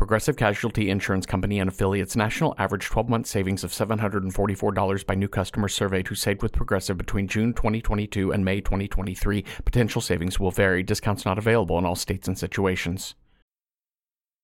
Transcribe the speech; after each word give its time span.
Progressive 0.00 0.38
Casualty 0.38 0.88
Insurance 0.88 1.26
Company 1.26 1.60
and 1.60 1.68
affiliates 1.68 2.16
national 2.16 2.54
average 2.56 2.86
12 2.86 3.10
month 3.10 3.26
savings 3.26 3.62
of 3.62 3.70
$744 3.70 5.04
by 5.04 5.14
new 5.14 5.28
customers 5.28 5.74
surveyed 5.74 6.08
who 6.08 6.14
saved 6.14 6.40
with 6.40 6.54
Progressive 6.54 6.96
between 6.96 7.28
June 7.28 7.52
2022 7.52 8.32
and 8.32 8.42
May 8.42 8.62
2023. 8.62 9.44
Potential 9.62 10.00
savings 10.00 10.40
will 10.40 10.52
vary. 10.52 10.82
Discounts 10.82 11.26
not 11.26 11.36
available 11.36 11.76
in 11.76 11.84
all 11.84 11.96
states 11.96 12.26
and 12.26 12.38
situations. 12.38 13.14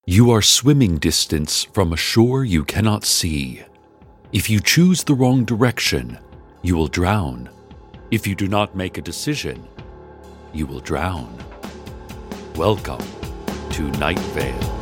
You 0.04 0.30
are 0.30 0.42
swimming 0.42 0.98
distance 0.98 1.64
from 1.64 1.94
a 1.94 1.96
shore 1.96 2.44
you 2.44 2.62
cannot 2.62 3.06
see. 3.06 3.62
If 4.32 4.50
you 4.50 4.60
choose 4.60 5.04
the 5.04 5.14
wrong 5.14 5.46
direction, 5.46 6.18
you 6.60 6.76
will 6.76 6.86
drown. 6.86 7.48
If 8.10 8.26
you 8.26 8.34
do 8.34 8.46
not 8.46 8.76
make 8.76 8.98
a 8.98 9.02
decision, 9.02 9.66
you 10.52 10.66
will 10.66 10.80
drown. 10.80 11.34
Welcome 12.56 13.02
to 13.70 13.84
Night 13.92 14.18
Vale. 14.18 14.75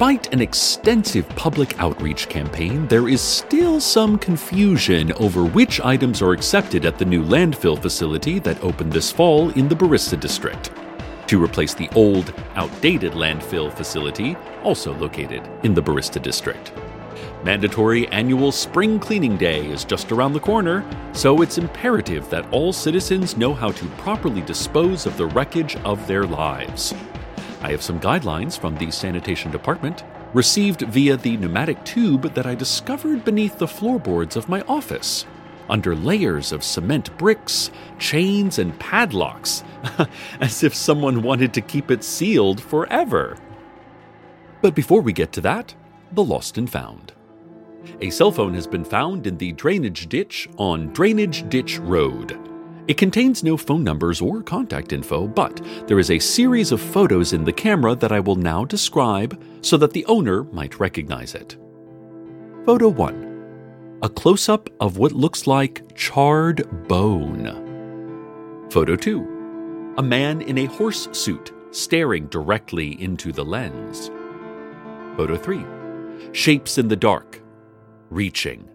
Despite 0.00 0.32
an 0.32 0.40
extensive 0.40 1.28
public 1.28 1.78
outreach 1.78 2.26
campaign, 2.30 2.88
there 2.88 3.06
is 3.06 3.20
still 3.20 3.82
some 3.82 4.16
confusion 4.16 5.12
over 5.12 5.44
which 5.44 5.78
items 5.82 6.22
are 6.22 6.32
accepted 6.32 6.86
at 6.86 6.96
the 6.96 7.04
new 7.04 7.22
landfill 7.22 7.78
facility 7.78 8.38
that 8.38 8.64
opened 8.64 8.94
this 8.94 9.12
fall 9.12 9.50
in 9.50 9.68
the 9.68 9.74
Barista 9.74 10.18
District. 10.18 10.72
To 11.26 11.44
replace 11.44 11.74
the 11.74 11.90
old, 11.94 12.32
outdated 12.54 13.12
landfill 13.12 13.70
facility, 13.70 14.38
also 14.64 14.94
located 14.94 15.46
in 15.64 15.74
the 15.74 15.82
Barista 15.82 16.22
District. 16.22 16.72
Mandatory 17.44 18.08
annual 18.08 18.52
spring 18.52 18.98
cleaning 18.98 19.36
day 19.36 19.66
is 19.66 19.84
just 19.84 20.12
around 20.12 20.32
the 20.32 20.40
corner, 20.40 20.82
so 21.12 21.42
it's 21.42 21.58
imperative 21.58 22.30
that 22.30 22.50
all 22.52 22.72
citizens 22.72 23.36
know 23.36 23.52
how 23.52 23.70
to 23.72 23.84
properly 23.98 24.40
dispose 24.40 25.04
of 25.04 25.18
the 25.18 25.26
wreckage 25.26 25.76
of 25.84 26.06
their 26.06 26.24
lives. 26.24 26.94
I 27.62 27.70
have 27.70 27.82
some 27.82 28.00
guidelines 28.00 28.58
from 28.58 28.76
the 28.76 28.90
sanitation 28.90 29.50
department, 29.50 30.04
received 30.32 30.82
via 30.82 31.16
the 31.16 31.36
pneumatic 31.36 31.84
tube 31.84 32.34
that 32.34 32.46
I 32.46 32.54
discovered 32.54 33.24
beneath 33.24 33.58
the 33.58 33.68
floorboards 33.68 34.34
of 34.36 34.48
my 34.48 34.62
office, 34.62 35.26
under 35.68 35.94
layers 35.94 36.52
of 36.52 36.64
cement 36.64 37.16
bricks, 37.18 37.70
chains, 37.98 38.58
and 38.58 38.78
padlocks, 38.78 39.62
as 40.40 40.62
if 40.62 40.74
someone 40.74 41.22
wanted 41.22 41.52
to 41.54 41.60
keep 41.60 41.90
it 41.90 42.02
sealed 42.02 42.62
forever. 42.62 43.36
But 44.62 44.74
before 44.74 45.02
we 45.02 45.12
get 45.12 45.32
to 45.32 45.40
that, 45.42 45.74
the 46.12 46.24
lost 46.24 46.56
and 46.56 46.68
found. 46.68 47.12
A 48.00 48.10
cell 48.10 48.32
phone 48.32 48.54
has 48.54 48.66
been 48.66 48.84
found 48.84 49.26
in 49.26 49.36
the 49.36 49.52
drainage 49.52 50.08
ditch 50.08 50.48
on 50.56 50.92
Drainage 50.92 51.48
Ditch 51.48 51.78
Road. 51.78 52.49
It 52.90 52.96
contains 52.96 53.44
no 53.44 53.56
phone 53.56 53.84
numbers 53.84 54.20
or 54.20 54.42
contact 54.42 54.92
info, 54.92 55.28
but 55.28 55.64
there 55.86 56.00
is 56.00 56.10
a 56.10 56.18
series 56.18 56.72
of 56.72 56.80
photos 56.80 57.32
in 57.32 57.44
the 57.44 57.52
camera 57.52 57.94
that 57.94 58.10
I 58.10 58.18
will 58.18 58.34
now 58.34 58.64
describe 58.64 59.40
so 59.62 59.76
that 59.76 59.92
the 59.92 60.04
owner 60.06 60.42
might 60.42 60.80
recognize 60.80 61.36
it. 61.36 61.56
Photo 62.66 62.88
1 62.88 64.00
A 64.02 64.08
close 64.08 64.48
up 64.48 64.68
of 64.80 64.96
what 64.96 65.12
looks 65.12 65.46
like 65.46 65.94
charred 65.94 66.66
bone. 66.88 67.46
Photo 68.72 68.96
2 68.96 69.94
A 69.98 70.02
man 70.02 70.40
in 70.40 70.58
a 70.58 70.64
horse 70.64 71.08
suit 71.12 71.52
staring 71.70 72.26
directly 72.26 73.00
into 73.00 73.30
the 73.30 73.44
lens. 73.44 74.10
Photo 75.16 75.36
3 75.36 75.64
Shapes 76.32 76.76
in 76.76 76.88
the 76.88 76.96
dark, 76.96 77.40
reaching. 78.10 78.68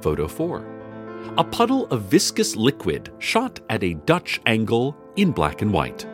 Photo 0.00 0.28
4 0.28 0.81
a 1.38 1.44
puddle 1.44 1.86
of 1.86 2.02
viscous 2.02 2.56
liquid 2.56 3.12
shot 3.18 3.60
at 3.70 3.82
a 3.82 3.94
Dutch 3.94 4.40
angle 4.46 4.96
in 5.16 5.32
black 5.32 5.62
and 5.62 5.72
white. 5.72 6.06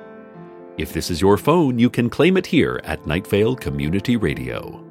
If 0.76 0.92
this 0.92 1.10
is 1.10 1.20
your 1.20 1.36
phone, 1.36 1.78
you 1.78 1.90
can 1.90 2.08
claim 2.08 2.36
it 2.36 2.46
here 2.46 2.80
at 2.84 3.02
Nightvale 3.02 3.60
Community 3.60 4.16
Radio. 4.16 4.84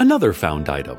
Another 0.00 0.32
found 0.32 0.68
item. 0.68 0.98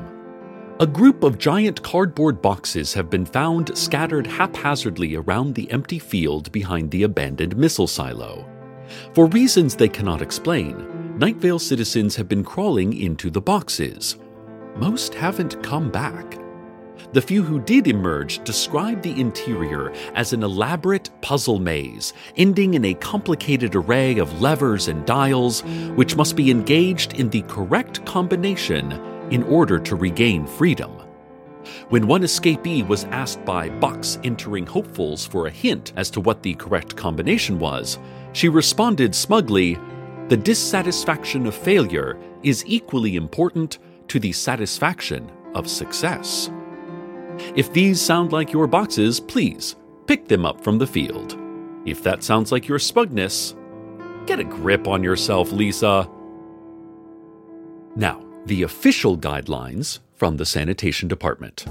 A 0.81 0.87
group 0.87 1.23
of 1.23 1.37
giant 1.37 1.83
cardboard 1.83 2.41
boxes 2.41 2.93
have 2.93 3.09
been 3.09 3.25
found 3.25 3.77
scattered 3.77 4.25
haphazardly 4.25 5.15
around 5.15 5.53
the 5.55 5.69
empty 5.71 5.99
field 5.99 6.51
behind 6.53 6.89
the 6.89 7.03
abandoned 7.03 7.57
missile 7.57 7.87
silo. 7.87 8.47
For 9.13 9.25
reasons 9.25 9.75
they 9.75 9.89
cannot 9.89 10.21
explain, 10.21 10.75
Nightvale 11.17 11.59
citizens 11.59 12.15
have 12.15 12.29
been 12.29 12.45
crawling 12.45 12.93
into 12.93 13.29
the 13.29 13.41
boxes. 13.41 14.15
Most 14.77 15.13
haven't 15.13 15.61
come 15.61 15.91
back. 15.91 16.38
The 17.13 17.21
few 17.21 17.41
who 17.41 17.59
did 17.59 17.87
emerge 17.87 18.43
described 18.43 19.03
the 19.03 19.19
interior 19.19 19.91
as 20.13 20.33
an 20.33 20.43
elaborate 20.43 21.09
puzzle 21.21 21.59
maze, 21.59 22.13
ending 22.37 22.75
in 22.75 22.85
a 22.85 22.93
complicated 22.93 23.75
array 23.75 24.17
of 24.19 24.41
levers 24.41 24.87
and 24.87 25.05
dials, 25.05 25.61
which 25.95 26.15
must 26.15 26.35
be 26.35 26.51
engaged 26.51 27.19
in 27.19 27.29
the 27.29 27.41
correct 27.43 28.05
combination 28.05 28.91
in 29.31 29.43
order 29.43 29.79
to 29.79 29.95
regain 29.95 30.45
freedom. 30.45 30.91
When 31.89 32.07
one 32.07 32.21
escapee 32.21 32.87
was 32.87 33.05
asked 33.05 33.43
by 33.43 33.69
box 33.69 34.17
entering 34.23 34.65
hopefuls 34.65 35.25
for 35.25 35.47
a 35.47 35.51
hint 35.51 35.93
as 35.95 36.09
to 36.11 36.21
what 36.21 36.41
the 36.41 36.55
correct 36.55 36.95
combination 36.95 37.59
was, 37.59 37.99
she 38.33 38.49
responded 38.49 39.13
smugly 39.13 39.77
The 40.29 40.37
dissatisfaction 40.37 41.47
of 41.47 41.55
failure 41.55 42.19
is 42.43 42.63
equally 42.67 43.15
important 43.15 43.79
to 44.09 44.19
the 44.19 44.31
satisfaction 44.31 45.29
of 45.55 45.67
success. 45.67 46.49
If 47.55 47.73
these 47.73 48.01
sound 48.01 48.31
like 48.31 48.51
your 48.51 48.67
boxes, 48.67 49.19
please 49.19 49.75
pick 50.07 50.27
them 50.27 50.45
up 50.45 50.61
from 50.61 50.77
the 50.77 50.87
field. 50.87 51.37
If 51.85 52.03
that 52.03 52.23
sounds 52.23 52.51
like 52.51 52.67
your 52.67 52.79
smugness, 52.79 53.55
get 54.25 54.39
a 54.39 54.43
grip 54.43 54.87
on 54.87 55.03
yourself, 55.03 55.51
Lisa. 55.51 56.09
Now, 57.95 58.23
the 58.45 58.63
official 58.63 59.17
guidelines 59.17 59.99
from 60.15 60.37
the 60.37 60.45
Sanitation 60.45 61.07
Department. 61.07 61.65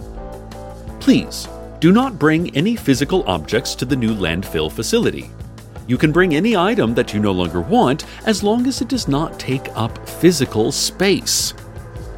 Please 1.00 1.48
do 1.80 1.92
not 1.92 2.18
bring 2.18 2.54
any 2.56 2.74
physical 2.76 3.22
objects 3.28 3.74
to 3.76 3.84
the 3.84 3.96
new 3.96 4.14
landfill 4.14 4.70
facility. 4.70 5.30
You 5.86 5.96
can 5.96 6.12
bring 6.12 6.34
any 6.34 6.56
item 6.56 6.94
that 6.94 7.14
you 7.14 7.20
no 7.20 7.32
longer 7.32 7.60
want 7.60 8.04
as 8.26 8.42
long 8.42 8.66
as 8.66 8.80
it 8.80 8.88
does 8.88 9.08
not 9.08 9.38
take 9.38 9.68
up 9.76 10.06
physical 10.08 10.70
space. 10.72 11.54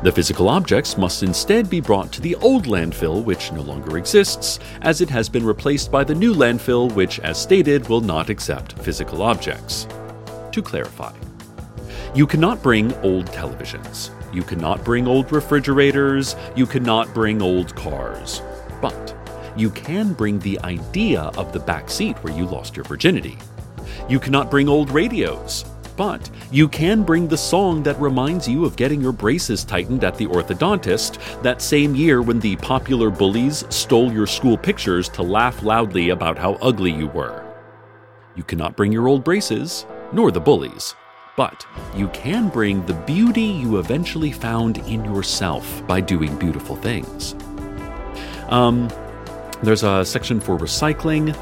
The 0.02 0.11
physical 0.11 0.49
objects 0.49 0.97
must 0.97 1.23
instead 1.23 1.69
be 1.69 1.82
brought 1.82 2.11
to 2.12 2.23
the 2.23 2.35
old 2.37 2.64
landfill, 2.64 3.23
which 3.23 3.52
no 3.52 3.61
longer 3.61 3.99
exists, 3.99 4.58
as 4.81 5.02
it 5.02 5.11
has 5.11 5.29
been 5.29 5.44
replaced 5.44 5.93
by 5.93 6.05
the 6.05 6.14
new 6.14 6.35
landfill, 6.35 6.91
which, 6.94 7.20
as 7.20 7.37
stated, 7.37 7.87
will 7.87 8.00
not 8.00 8.31
accept 8.31 8.79
physical 8.79 9.20
objects. 9.20 9.87
To 10.52 10.62
clarify, 10.62 11.12
you 12.14 12.26
cannot 12.26 12.62
bring 12.62 12.94
old 13.02 13.26
televisions, 13.26 14.08
you 14.32 14.43
cannot 14.43 14.82
bring 14.87 15.06
old 15.06 15.31
refrigerators, 15.32 16.35
you 16.56 16.64
cannot 16.64 17.12
bring 17.12 17.43
old 17.43 17.76
cars, 17.76 18.41
but 18.81 19.14
you 19.55 19.69
can 19.69 20.14
bring 20.14 20.38
the 20.38 20.58
idea 20.61 21.25
of 21.37 21.52
the 21.52 21.61
back 21.61 21.91
seat 21.91 22.17
where 22.25 22.35
you 22.35 22.47
lost 22.47 22.75
your 22.75 22.85
virginity. 22.85 23.37
You 24.08 24.19
cannot 24.19 24.50
bring 24.50 24.67
old 24.67 24.91
radios, 24.91 25.67
but 26.00 26.31
you 26.50 26.67
can 26.67 27.02
bring 27.02 27.29
the 27.29 27.37
song 27.37 27.82
that 27.82 28.00
reminds 28.00 28.49
you 28.49 28.64
of 28.64 28.75
getting 28.75 29.02
your 29.02 29.12
braces 29.12 29.64
tightened 29.64 30.02
at 30.02 30.17
the 30.17 30.25
orthodontist 30.29 31.19
that 31.43 31.61
same 31.61 31.94
year 31.94 32.23
when 32.23 32.41
the 32.41 32.56
popular 32.56 33.11
bullies 33.11 33.67
stole 33.69 34.11
your 34.11 34.26
school 34.26 34.56
pictures 34.56 35.11
to 35.11 35.23
laugh 35.23 35.62
loudly 35.62 36.08
about 36.08 36.38
how 36.38 36.55
ugly 36.62 36.91
you 36.91 37.08
were. 37.08 37.44
You 38.35 38.43
cannot 38.44 38.79
bring 38.79 38.91
your 38.91 39.08
old 39.08 39.23
braces, 39.23 39.85
nor 40.11 40.31
the 40.31 40.41
bullies, 40.41 40.94
but 41.37 41.67
you 41.94 42.08
can 42.08 42.49
bring 42.49 42.87
the 42.87 42.94
beauty 42.94 43.43
you 43.43 43.76
eventually 43.76 44.32
found 44.32 44.79
in 44.88 45.05
yourself 45.05 45.87
by 45.87 46.00
doing 46.00 46.35
beautiful 46.38 46.76
things. 46.76 47.35
Um, 48.49 48.88
there's 49.62 49.82
a 49.82 50.02
section 50.06 50.41
for 50.41 50.56
recycling. 50.56 51.37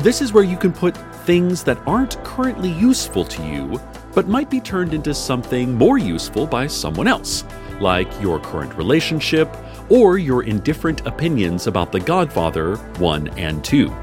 This 0.00 0.20
is 0.20 0.32
where 0.32 0.42
you 0.42 0.56
can 0.56 0.72
put 0.72 0.96
things 1.24 1.62
that 1.62 1.78
aren't 1.86 2.22
currently 2.24 2.70
useful 2.72 3.24
to 3.24 3.46
you 3.46 3.80
but 4.14 4.28
might 4.28 4.50
be 4.50 4.60
turned 4.60 4.94
into 4.94 5.14
something 5.14 5.74
more 5.74 5.98
useful 5.98 6.46
by 6.46 6.66
someone 6.66 7.06
else, 7.06 7.44
like 7.80 8.08
your 8.20 8.40
current 8.40 8.74
relationship 8.74 9.54
or 9.88 10.18
your 10.18 10.44
indifferent 10.44 11.06
opinions 11.06 11.66
about 11.66 11.92
The 11.92 12.00
Godfather 12.00 12.76
1 12.76 13.28
and 13.38 13.64
2. 13.64 13.94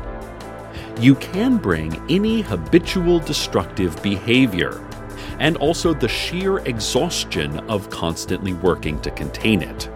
You 1.00 1.16
can 1.16 1.58
bring 1.58 1.96
any 2.10 2.42
habitual 2.42 3.20
destructive 3.20 4.02
behavior, 4.02 4.84
and 5.40 5.58
also 5.58 5.94
the 5.94 6.08
sheer 6.08 6.60
exhaustion 6.60 7.60
of 7.70 7.90
constantly 7.90 8.54
working 8.54 9.00
to 9.02 9.12
contain 9.12 9.62
it 9.62 9.90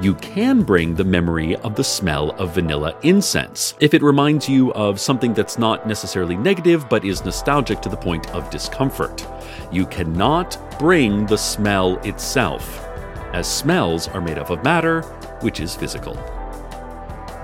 you 0.00 0.14
can 0.14 0.62
bring 0.62 0.94
the 0.94 1.04
memory 1.04 1.56
of 1.56 1.74
the 1.74 1.82
smell 1.82 2.30
of 2.32 2.54
vanilla 2.54 2.96
incense 3.02 3.74
if 3.80 3.94
it 3.94 4.02
reminds 4.02 4.48
you 4.48 4.72
of 4.74 5.00
something 5.00 5.34
that's 5.34 5.58
not 5.58 5.88
necessarily 5.88 6.36
negative 6.36 6.88
but 6.88 7.04
is 7.04 7.24
nostalgic 7.24 7.80
to 7.80 7.88
the 7.88 7.96
point 7.96 8.30
of 8.30 8.48
discomfort. 8.48 9.26
You 9.72 9.86
cannot 9.86 10.78
bring 10.78 11.26
the 11.26 11.36
smell 11.36 11.96
itself, 12.06 12.86
as 13.32 13.52
smells 13.52 14.06
are 14.08 14.20
made 14.20 14.38
up 14.38 14.50
of 14.50 14.62
matter, 14.62 15.02
which 15.40 15.58
is 15.58 15.74
physical. 15.74 16.14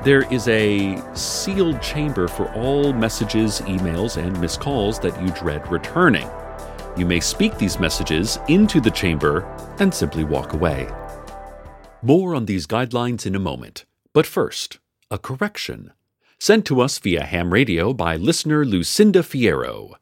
There 0.05 0.31
is 0.33 0.47
a 0.49 1.03
sealed 1.15 1.83
chamber 1.83 2.29
for 2.29 2.53
all 2.53 2.93
messages, 2.93 3.62
emails, 3.62 4.17
and 4.17 4.39
missed 4.41 4.61
calls 4.61 5.01
that 5.01 5.21
you 5.21 5.31
dread 5.33 5.67
returning. 5.73 6.29
You 6.97 7.06
may 7.06 7.19
speak 7.19 7.59
these 7.59 7.81
messages 7.81 8.39
into 8.47 8.81
the 8.81 8.91
chamber 8.91 9.43
and 9.81 9.93
simply 9.93 10.23
walk 10.23 10.53
away. 10.53 10.89
More 12.05 12.35
on 12.35 12.45
these 12.45 12.67
guidelines 12.67 13.25
in 13.25 13.35
a 13.35 13.39
moment, 13.39 13.87
but 14.12 14.27
first, 14.27 14.79
a 15.11 15.17
correction. 15.17 15.95
Sent 16.39 16.67
to 16.67 16.83
us 16.83 16.99
via 16.99 17.25
ham 17.25 17.51
radio 17.51 17.95
by 17.95 18.17
listener 18.17 18.62
Lucinda 18.67 19.21
Fierro. 19.21 19.95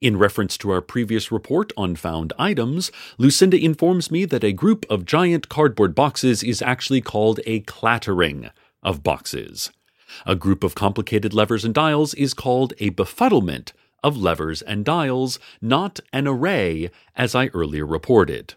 In 0.00 0.16
reference 0.16 0.58
to 0.58 0.72
our 0.72 0.80
previous 0.80 1.30
report 1.30 1.72
on 1.76 1.94
found 1.94 2.32
items, 2.40 2.90
Lucinda 3.18 3.56
informs 3.56 4.10
me 4.10 4.24
that 4.24 4.42
a 4.42 4.50
group 4.50 4.84
of 4.90 5.04
giant 5.04 5.48
cardboard 5.48 5.94
boxes 5.94 6.42
is 6.42 6.60
actually 6.60 7.00
called 7.00 7.38
a 7.46 7.60
clattering 7.60 8.50
of 8.82 9.04
boxes. 9.04 9.70
A 10.26 10.34
group 10.34 10.64
of 10.64 10.74
complicated 10.74 11.32
levers 11.32 11.64
and 11.64 11.72
dials 11.72 12.14
is 12.14 12.34
called 12.34 12.72
a 12.80 12.90
befuddlement 12.90 13.70
of 14.02 14.16
levers 14.16 14.60
and 14.60 14.84
dials, 14.84 15.38
not 15.62 16.00
an 16.12 16.26
array, 16.26 16.90
as 17.14 17.36
I 17.36 17.46
earlier 17.54 17.86
reported. 17.86 18.54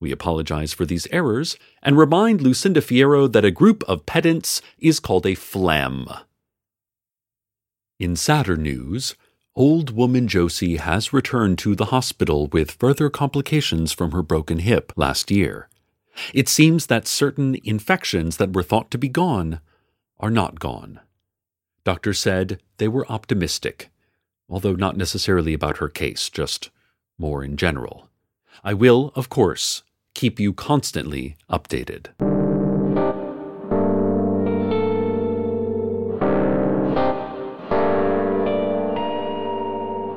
We 0.00 0.12
apologize 0.12 0.72
for 0.72 0.86
these 0.86 1.06
errors 1.12 1.58
and 1.82 1.98
remind 1.98 2.40
Lucinda 2.40 2.80
Fierro 2.80 3.30
that 3.30 3.44
a 3.44 3.50
group 3.50 3.84
of 3.84 4.06
pedants 4.06 4.62
is 4.78 4.98
called 4.98 5.26
a 5.26 5.34
phlegm. 5.34 6.08
In 7.98 8.16
sadder 8.16 8.56
news, 8.56 9.14
old 9.54 9.90
woman 9.90 10.26
Josie 10.26 10.78
has 10.78 11.12
returned 11.12 11.58
to 11.58 11.74
the 11.74 11.86
hospital 11.86 12.46
with 12.46 12.70
further 12.70 13.10
complications 13.10 13.92
from 13.92 14.12
her 14.12 14.22
broken 14.22 14.60
hip 14.60 14.90
last 14.96 15.30
year. 15.30 15.68
It 16.32 16.48
seems 16.48 16.86
that 16.86 17.06
certain 17.06 17.58
infections 17.62 18.38
that 18.38 18.54
were 18.54 18.62
thought 18.62 18.90
to 18.92 18.98
be 18.98 19.08
gone 19.08 19.60
are 20.18 20.30
not 20.30 20.58
gone. 20.60 21.00
Doctors 21.84 22.18
said 22.18 22.60
they 22.78 22.88
were 22.88 23.10
optimistic, 23.12 23.90
although 24.48 24.74
not 24.74 24.96
necessarily 24.96 25.52
about 25.52 25.76
her 25.76 25.88
case, 25.88 26.30
just 26.30 26.70
more 27.18 27.44
in 27.44 27.58
general. 27.58 28.08
I 28.64 28.72
will, 28.72 29.12
of 29.14 29.28
course, 29.28 29.82
keep 30.20 30.38
you 30.38 30.52
constantly 30.52 31.34
updated. 31.48 32.08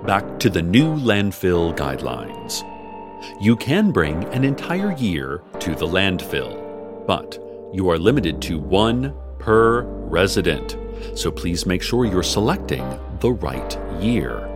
Back 0.05 0.39
to 0.39 0.49
the 0.49 0.61
new 0.61 0.93
landfill 0.95 1.73
guidelines. 1.77 2.63
You 3.39 3.55
can 3.55 3.91
bring 3.91 4.25
an 4.25 4.43
entire 4.43 4.91
year 4.97 5.41
to 5.59 5.73
the 5.73 5.87
landfill, 5.87 7.07
but 7.07 7.39
you 7.71 7.89
are 7.89 7.97
limited 7.97 8.41
to 8.41 8.59
one 8.59 9.15
per 9.39 9.83
resident, 9.83 10.75
so 11.15 11.31
please 11.31 11.65
make 11.65 11.81
sure 11.81 12.03
you're 12.03 12.23
selecting 12.23 12.83
the 13.21 13.31
right 13.31 13.79
year. 14.01 14.52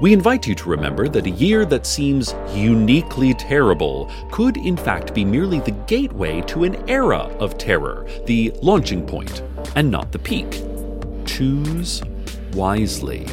We 0.00 0.12
invite 0.12 0.46
you 0.46 0.54
to 0.54 0.68
remember 0.68 1.08
that 1.08 1.26
a 1.26 1.30
year 1.30 1.64
that 1.66 1.86
seems 1.86 2.34
uniquely 2.52 3.34
terrible 3.34 4.10
could, 4.30 4.56
in 4.56 4.76
fact, 4.76 5.14
be 5.14 5.24
merely 5.24 5.60
the 5.60 5.72
gateway 5.86 6.40
to 6.42 6.64
an 6.64 6.88
era 6.88 7.30
of 7.38 7.58
terror, 7.58 8.06
the 8.26 8.52
launching 8.62 9.06
point, 9.06 9.42
and 9.74 9.90
not 9.90 10.12
the 10.12 10.18
peak. 10.18 10.62
Choose 11.24 12.02
wisely. 12.52 13.26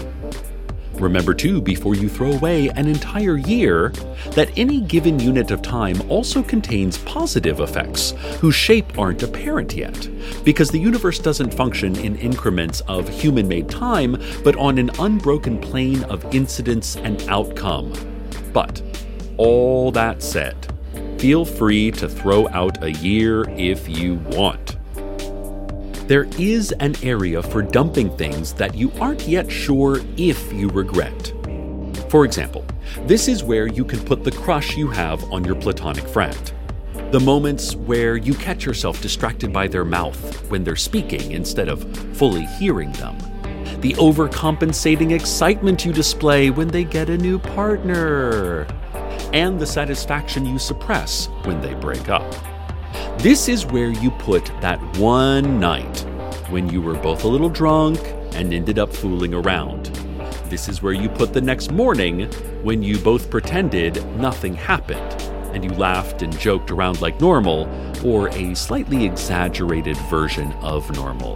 Remember, 0.96 1.34
too, 1.34 1.62
before 1.62 1.96
you 1.96 2.08
throw 2.08 2.32
away 2.32 2.70
an 2.70 2.88
entire 2.88 3.38
year, 3.38 3.90
that 4.32 4.52
any 4.56 4.80
given 4.80 5.20
unit 5.20 5.52
of 5.52 5.62
time 5.62 6.02
also 6.10 6.44
contains 6.44 7.00
positive 7.00 7.60
effects 7.60 8.12
whose 8.40 8.56
shape 8.56 8.98
aren't 8.98 9.24
apparent 9.24 9.74
yet, 9.74 10.10
because 10.44 10.70
the 10.70 10.80
universe 10.80 11.20
doesn't 11.20 11.54
function 11.54 11.96
in 11.98 12.16
increments 12.18 12.82
of 12.82 13.10
human 13.10 13.48
made 13.48 13.70
time, 13.70 14.22
but 14.44 14.56
on 14.56 14.78
an 14.78 14.92
unbroken 15.00 15.60
plane 15.60 16.04
of 16.06 16.24
incidence 16.34 16.96
and 16.98 17.22
outcome. 17.24 17.92
But, 18.54 18.82
all 19.38 19.92
that 19.94 20.22
said, 20.22 20.56
feel 21.18 21.44
free 21.44 21.92
to 21.92 22.08
throw 22.08 22.48
out 22.50 22.84
a 22.84 22.92
year 22.92 23.50
if 23.58 23.90
you 23.90 24.16
want 24.28 24.78
there 26.14 26.28
is 26.38 26.72
an 26.74 26.96
area 27.02 27.42
for 27.42 27.64
dumping 27.64 28.16
things 28.18 28.54
that 28.54 28.76
you 28.76 28.92
aren't 29.02 29.28
yet 29.28 29.52
sure 29.52 30.00
if 30.16 30.54
you 30.54 30.70
regret. 30.70 31.34
For 32.08 32.24
example, 32.24 32.64
this 33.08 33.28
is 33.28 33.44
where 33.44 33.66
you 33.66 33.84
can 33.84 34.00
put 34.00 34.24
the 34.24 34.30
crush 34.30 34.78
you 34.78 34.90
have 34.90 35.24
on 35.32 35.44
your 35.44 35.56
platonic 35.56 36.08
friend. 36.08 36.54
The 37.10 37.20
moments 37.20 37.76
where 37.76 38.16
you 38.16 38.36
catch 38.36 38.64
yourself 38.64 39.02
distracted 39.02 39.52
by 39.52 39.68
their 39.68 39.86
mouth 39.86 40.52
when 40.52 40.64
they're 40.64 40.76
speaking 40.76 41.32
instead 41.32 41.68
of 41.68 41.82
fully 42.16 42.46
hearing 42.60 42.92
them. 42.92 43.18
The 43.82 43.94
overcompensating 43.94 45.14
excitement 45.14 45.84
you 45.84 45.92
display 45.92 46.52
when 46.52 46.68
they 46.68 46.84
get 46.84 47.10
a 47.10 47.18
new 47.18 47.40
partner. 47.40 48.68
And 49.34 49.60
the 49.60 49.66
satisfaction 49.66 50.46
you 50.46 50.60
suppress 50.60 51.26
when 51.46 51.60
they 51.60 51.74
break 51.74 52.08
up. 52.08 52.53
This 53.20 53.48
is 53.48 53.66
where 53.66 53.90
you 53.90 54.12
put 54.12 54.46
that 54.62 54.80
one 54.98 55.60
night 55.60 56.00
when 56.50 56.70
you 56.70 56.82
were 56.82 56.96
both 56.96 57.24
a 57.24 57.28
little 57.28 57.50
drunk 57.50 58.00
and 58.34 58.54
ended 58.54 58.78
up 58.78 58.94
fooling 58.94 59.34
around. 59.34 59.86
This 60.50 60.68
is 60.68 60.82
where 60.82 60.94
you 60.94 61.10
put 61.10 61.34
the 61.34 61.42
next 61.42 61.72
morning 61.72 62.32
when 62.64 62.84
you 62.84 62.98
both 63.00 63.30
pretended 63.30 64.06
nothing 64.18 64.54
happened 64.54 65.33
and 65.54 65.64
you 65.64 65.72
laughed 65.72 66.22
and 66.22 66.38
joked 66.40 66.72
around 66.72 67.02
like 67.02 67.20
normal, 67.22 67.68
or 68.06 68.30
a 68.30 68.56
slightly 68.56 69.06
exaggerated 69.06 69.98
version 70.10 70.52
of 70.62 70.90
normal. 70.96 71.36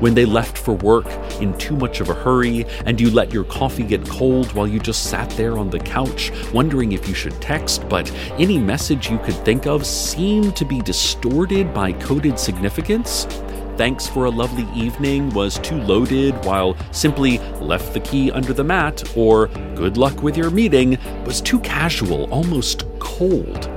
When 0.00 0.14
they 0.14 0.24
left 0.24 0.56
for 0.56 0.74
work 0.74 1.06
in 1.40 1.56
too 1.58 1.76
much 1.76 2.00
of 2.00 2.08
a 2.08 2.14
hurry, 2.14 2.64
and 2.86 3.00
you 3.00 3.10
let 3.10 3.32
your 3.32 3.44
coffee 3.44 3.82
get 3.82 4.08
cold 4.08 4.52
while 4.52 4.66
you 4.66 4.78
just 4.80 5.10
sat 5.10 5.28
there 5.30 5.58
on 5.58 5.70
the 5.70 5.78
couch, 5.78 6.32
wondering 6.52 6.92
if 6.92 7.08
you 7.08 7.14
should 7.14 7.40
text, 7.40 7.88
but 7.88 8.10
any 8.38 8.58
message 8.58 9.10
you 9.10 9.18
could 9.18 9.36
think 9.44 9.66
of 9.66 9.86
seemed 9.86 10.56
to 10.56 10.64
be 10.64 10.80
distorted 10.80 11.74
by 11.74 11.92
coded 11.92 12.38
significance 12.38 13.26
thanks 13.76 14.06
for 14.06 14.26
a 14.26 14.30
lovely 14.30 14.66
evening 14.80 15.30
was 15.30 15.58
too 15.58 15.80
loaded, 15.82 16.32
while 16.44 16.76
simply 16.92 17.38
left 17.60 17.92
the 17.92 18.00
key 18.00 18.30
under 18.30 18.52
the 18.52 18.62
mat 18.62 19.02
or 19.16 19.48
good 19.74 19.96
luck 19.96 20.22
with 20.22 20.36
your 20.36 20.50
meeting 20.50 20.98
was 21.24 21.40
too 21.40 21.58
casual, 21.60 22.24
almost 22.32 22.84
cold. 23.04 23.70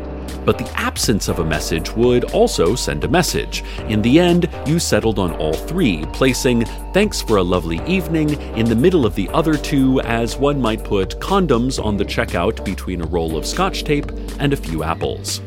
But 0.45 0.57
the 0.57 0.71
absence 0.75 1.27
of 1.27 1.39
a 1.39 1.45
message 1.45 1.91
would 1.91 2.31
also 2.31 2.73
send 2.73 3.03
a 3.03 3.07
message. 3.09 3.63
In 3.89 4.01
the 4.01 4.17
end, 4.17 4.49
you 4.65 4.79
settled 4.79 5.19
on 5.19 5.33
all 5.33 5.51
three, 5.53 6.05
placing 6.13 6.63
thanks 6.93 7.21
for 7.21 7.37
a 7.37 7.43
lovely 7.43 7.85
evening 7.85 8.41
in 8.55 8.65
the 8.65 8.75
middle 8.75 9.05
of 9.05 9.13
the 9.13 9.27
other 9.29 9.57
two, 9.57 9.99
as 10.01 10.37
one 10.37 10.61
might 10.61 10.85
put 10.85 11.19
condoms 11.19 11.83
on 11.83 11.97
the 11.97 12.05
checkout 12.05 12.63
between 12.63 13.01
a 13.01 13.07
roll 13.07 13.35
of 13.35 13.45
scotch 13.45 13.83
tape 13.83 14.09
and 14.39 14.53
a 14.53 14.57
few 14.57 14.83
apples. 14.83 15.41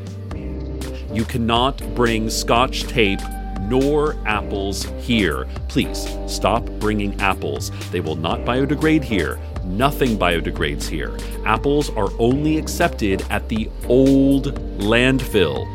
You 1.15 1.25
cannot 1.25 1.83
bring 1.95 2.29
scotch 2.29 2.83
tape 2.83 3.23
nor 3.63 4.17
apples 4.27 4.85
here. 5.01 5.47
Please 5.69 6.09
stop 6.27 6.65
bringing 6.79 7.19
apples. 7.21 7.71
They 7.91 8.01
will 8.01 8.17
not 8.17 8.41
biodegrade 8.41 9.05
here. 9.05 9.41
Nothing 9.65 10.17
biodegrades 10.17 10.89
here. 10.89 11.17
Apples 11.45 11.91
are 11.91 12.11
only 12.19 12.59
accepted 12.59 13.25
at 13.31 13.49
the 13.49 13.71
old 13.87 14.55
landfill, 14.79 15.67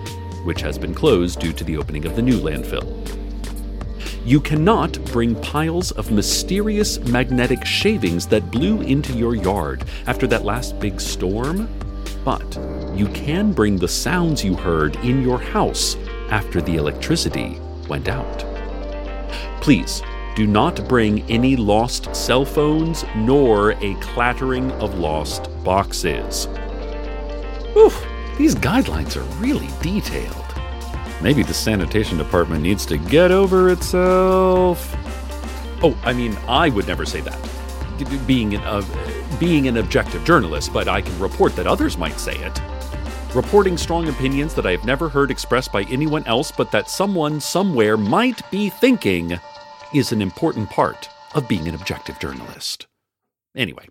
which 0.45 0.61
has 0.61 0.77
been 0.77 0.93
closed 0.93 1.39
due 1.39 1.53
to 1.53 1.63
the 1.63 1.77
opening 1.77 2.05
of 2.05 2.15
the 2.15 2.21
new 2.21 2.39
landfill. 2.39 2.85
You 4.25 4.41
cannot 4.41 5.03
bring 5.05 5.35
piles 5.41 5.91
of 5.91 6.11
mysterious 6.11 6.99
magnetic 6.99 7.63
shavings 7.63 8.25
that 8.27 8.49
blew 8.49 8.81
into 8.81 9.13
your 9.13 9.35
yard 9.35 9.83
after 10.07 10.25
that 10.27 10.43
last 10.43 10.79
big 10.79 10.99
storm, 10.99 11.69
but 12.23 12.57
you 12.95 13.07
can 13.09 13.51
bring 13.51 13.77
the 13.77 13.87
sounds 13.87 14.43
you 14.43 14.55
heard 14.55 14.95
in 14.97 15.21
your 15.21 15.37
house 15.37 15.95
after 16.31 16.59
the 16.59 16.75
electricity 16.75 17.59
went 17.87 18.09
out. 18.09 18.43
Please 19.61 20.01
do 20.35 20.45
not 20.45 20.87
bring 20.89 21.21
any 21.31 21.55
lost 21.55 22.13
cell 22.13 22.43
phones 22.43 23.05
nor 23.15 23.71
a 23.81 23.95
clattering 23.95 24.71
of 24.73 24.99
lost 24.99 25.49
boxes. 25.63 26.47
Oof, 27.77 28.05
these 28.37 28.53
guidelines 28.53 29.15
are 29.15 29.23
really 29.39 29.69
detailed. 29.81 30.43
Maybe 31.21 31.41
the 31.41 31.53
sanitation 31.53 32.17
department 32.17 32.61
needs 32.61 32.85
to 32.87 32.97
get 32.97 33.31
over 33.31 33.69
itself. 33.69 34.93
Oh, 35.81 35.97
I 36.03 36.11
mean, 36.11 36.37
I 36.47 36.69
would 36.69 36.87
never 36.87 37.05
say 37.05 37.21
that. 37.21 37.39
Being 38.27 38.55
an, 38.55 38.61
uh, 38.61 38.83
being 39.39 39.69
an 39.69 39.77
objective 39.77 40.25
journalist, 40.25 40.73
but 40.73 40.89
I 40.89 41.01
can 41.01 41.17
report 41.17 41.55
that 41.55 41.65
others 41.65 41.97
might 41.97 42.19
say 42.19 42.35
it. 42.35 42.61
Reporting 43.33 43.77
strong 43.77 44.09
opinions 44.09 44.53
that 44.53 44.65
I 44.65 44.71
have 44.71 44.85
never 44.85 45.07
heard 45.07 45.31
expressed 45.31 45.71
by 45.71 45.83
anyone 45.83 46.25
else, 46.27 46.51
but 46.51 46.71
that 46.71 46.89
someone 46.89 47.39
somewhere 47.39 47.95
might 47.95 48.49
be 48.51 48.69
thinking 48.69 49.39
is 49.93 50.11
an 50.11 50.21
important 50.21 50.69
part 50.69 51.09
of 51.33 51.47
being 51.47 51.67
an 51.67 51.75
objective 51.75 52.19
journalist. 52.19 52.87
Anyway, 53.55 53.87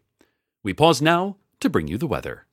we 0.63 0.73
pause 0.73 1.01
now 1.01 1.37
to 1.61 1.71
bring 1.71 1.89
you 1.89 1.99
the 1.99 2.07
weather. 2.07 2.47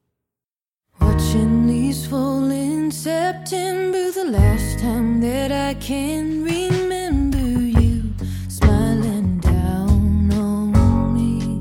Watching 1.00 1.94
fall 2.06 2.50
in 2.50 2.92
September, 2.92 4.12
the 4.12 4.26
last 4.26 4.80
time 4.80 5.20
that 5.22 5.52
I 5.52 5.74
can 5.76 6.44
remember 6.44 7.38
you 7.38 8.14
smiling 8.48 9.40
down 9.40 10.32
on 10.32 11.14
me. 11.14 11.60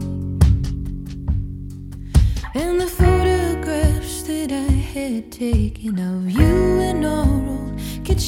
And 2.55 2.81
the 2.81 2.87
photographs 2.87 4.23
that 4.23 4.53
I 4.53 4.73
had 4.95 5.33
taken 5.33 5.99
of 5.99 6.31
you 6.31 6.61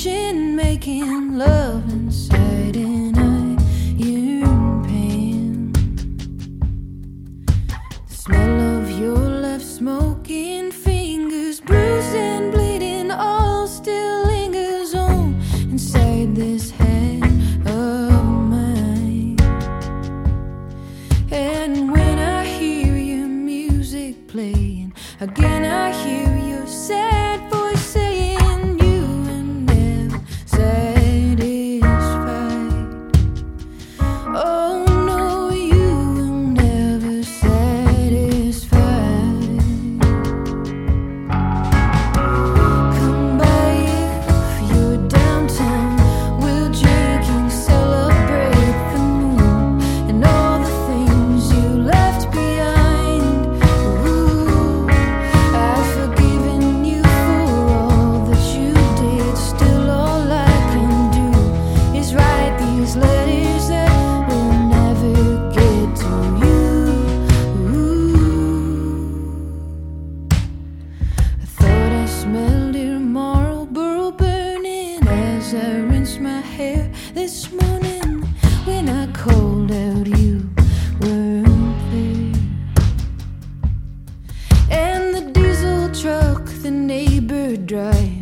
kitchen 0.02 0.56
making 0.56 1.36
love 1.36 1.88
inside, 1.90 2.51
smoking 9.82 10.70
fingers, 10.70 11.60
bruised 11.60 12.14
and 12.14 12.52
bleeding, 12.52 13.10
all 13.10 13.66
still 13.66 14.26
lingers 14.26 14.94
on 14.94 15.34
inside 15.72 16.36
this 16.36 16.70
head 16.70 17.24
of 17.66 18.24
mine. 18.52 19.36
And 21.32 21.90
when 21.90 22.16
I 22.20 22.44
hear 22.44 22.96
your 22.96 23.26
music 23.26 24.28
playing, 24.28 24.94
again 25.20 25.64
I 25.64 25.90
hear 26.04 26.30
you 26.46 26.64
sad 26.68 27.21
neighbor 87.56 88.21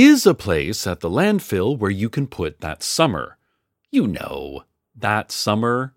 is 0.00 0.24
a 0.24 0.34
place 0.34 0.86
at 0.86 1.00
the 1.00 1.10
landfill 1.10 1.76
where 1.78 1.90
you 1.90 2.08
can 2.08 2.26
put 2.26 2.60
that 2.60 2.82
summer. 2.82 3.36
You 3.90 4.06
know, 4.06 4.64
that 4.96 5.30
summer. 5.30 5.92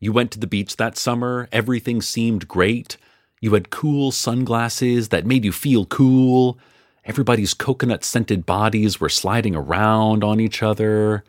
You 0.00 0.12
went 0.12 0.30
to 0.32 0.38
the 0.38 0.46
beach 0.46 0.76
that 0.76 0.98
summer, 0.98 1.48
everything 1.50 2.02
seemed 2.02 2.46
great. 2.46 2.98
You 3.40 3.54
had 3.54 3.70
cool 3.70 4.12
sunglasses 4.12 5.08
that 5.08 5.26
made 5.26 5.44
you 5.44 5.52
feel 5.52 5.86
cool. 5.86 6.58
Everybody's 7.04 7.54
coconut 7.54 8.04
scented 8.04 8.44
bodies 8.44 9.00
were 9.00 9.08
sliding 9.08 9.56
around 9.56 10.22
on 10.22 10.40
each 10.40 10.62
other. 10.62 11.24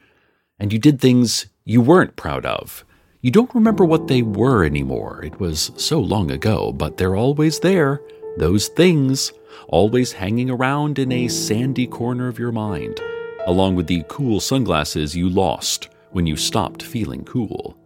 And 0.60 0.74
you 0.74 0.80
did 0.80 1.00
things 1.00 1.46
you 1.64 1.82
weren't 1.82 2.18
proud 2.18 2.46
of. 2.46 2.84
You 3.22 3.32
don't 3.32 3.56
remember 3.56 3.86
what 3.86 4.08
they 4.08 4.22
were 4.22 4.66
anymore. 4.66 5.24
It 5.24 5.40
was 5.40 5.72
so 5.78 6.00
long 6.00 6.32
ago, 6.32 6.74
but 6.74 6.98
they're 6.98 7.16
always 7.16 7.60
there. 7.62 8.02
Those 8.38 8.68
things, 8.70 9.34
always 9.68 10.14
hanging 10.14 10.50
around 10.50 11.00
in 11.00 11.12
a 11.12 11.28
sandy 11.28 11.88
corner 11.88 12.28
of 12.28 12.40
your 12.40 12.52
mind, 12.52 13.00
along 13.46 13.76
with 13.76 13.88
the 13.88 14.04
cool 14.08 14.40
sunglasses 14.40 15.16
you 15.16 15.30
lost 15.30 15.90
when 16.12 16.26
you 16.26 16.36
stopped 16.36 16.84
feeling 16.84 17.24
cool. 17.26 17.78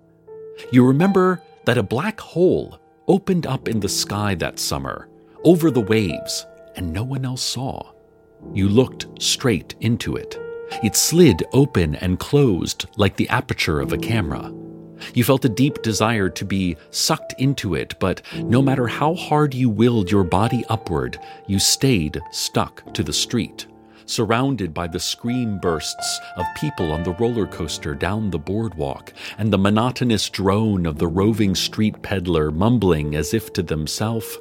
You 0.72 0.86
remember 0.86 1.42
that 1.66 1.78
a 1.78 1.84
black 1.84 2.20
hole 2.20 2.80
opened 3.08 3.48
up 3.48 3.68
in 3.68 3.80
the 3.80 3.90
sky 3.90 4.36
that 4.36 4.60
summer, 4.60 5.10
over 5.44 5.72
the 5.72 5.82
waves, 5.82 6.46
and 6.76 6.94
no 6.94 7.04
one 7.04 7.26
else 7.26 7.42
saw. 7.42 7.92
You 8.54 8.70
looked 8.70 9.22
straight 9.22 9.76
into 9.82 10.16
it. 10.16 10.38
It 10.84 10.96
slid 10.96 11.44
open 11.54 11.96
and 11.96 12.20
closed 12.20 12.88
like 12.98 13.16
the 13.16 13.30
aperture 13.30 13.80
of 13.80 13.94
a 13.94 13.98
camera. 13.98 14.52
You 15.14 15.24
felt 15.24 15.46
a 15.46 15.50
deep 15.50 15.82
desire 15.82 16.30
to 16.30 16.46
be 16.46 16.78
sucked 16.92 17.34
into 17.38 17.76
it, 17.76 17.96
but 18.00 18.22
no 18.36 18.62
matter 18.62 18.88
how 18.88 19.14
hard 19.16 19.54
you 19.54 19.70
willed 19.70 20.12
your 20.12 20.24
body 20.24 20.64
upward, 20.70 21.20
you 21.48 21.60
stayed 21.60 22.22
stuck 22.32 22.94
to 22.94 23.04
the 23.04 23.14
street, 23.14 23.68
surrounded 24.06 24.74
by 24.74 24.88
the 24.88 25.00
scream 25.00 25.60
bursts 25.60 26.20
of 26.38 26.46
people 26.56 26.92
on 26.92 27.04
the 27.04 27.14
roller 27.14 27.48
coaster 27.48 27.94
down 27.96 28.30
the 28.30 28.40
boardwalk 28.40 29.14
and 29.38 29.52
the 29.52 29.58
monotonous 29.58 30.30
drone 30.30 30.86
of 30.86 30.98
the 30.98 31.08
roving 31.08 31.56
street 31.56 32.02
peddler 32.02 32.52
mumbling 32.52 33.16
as 33.16 33.34
if 33.34 33.54
to 33.54 33.64
themselves 33.64 34.38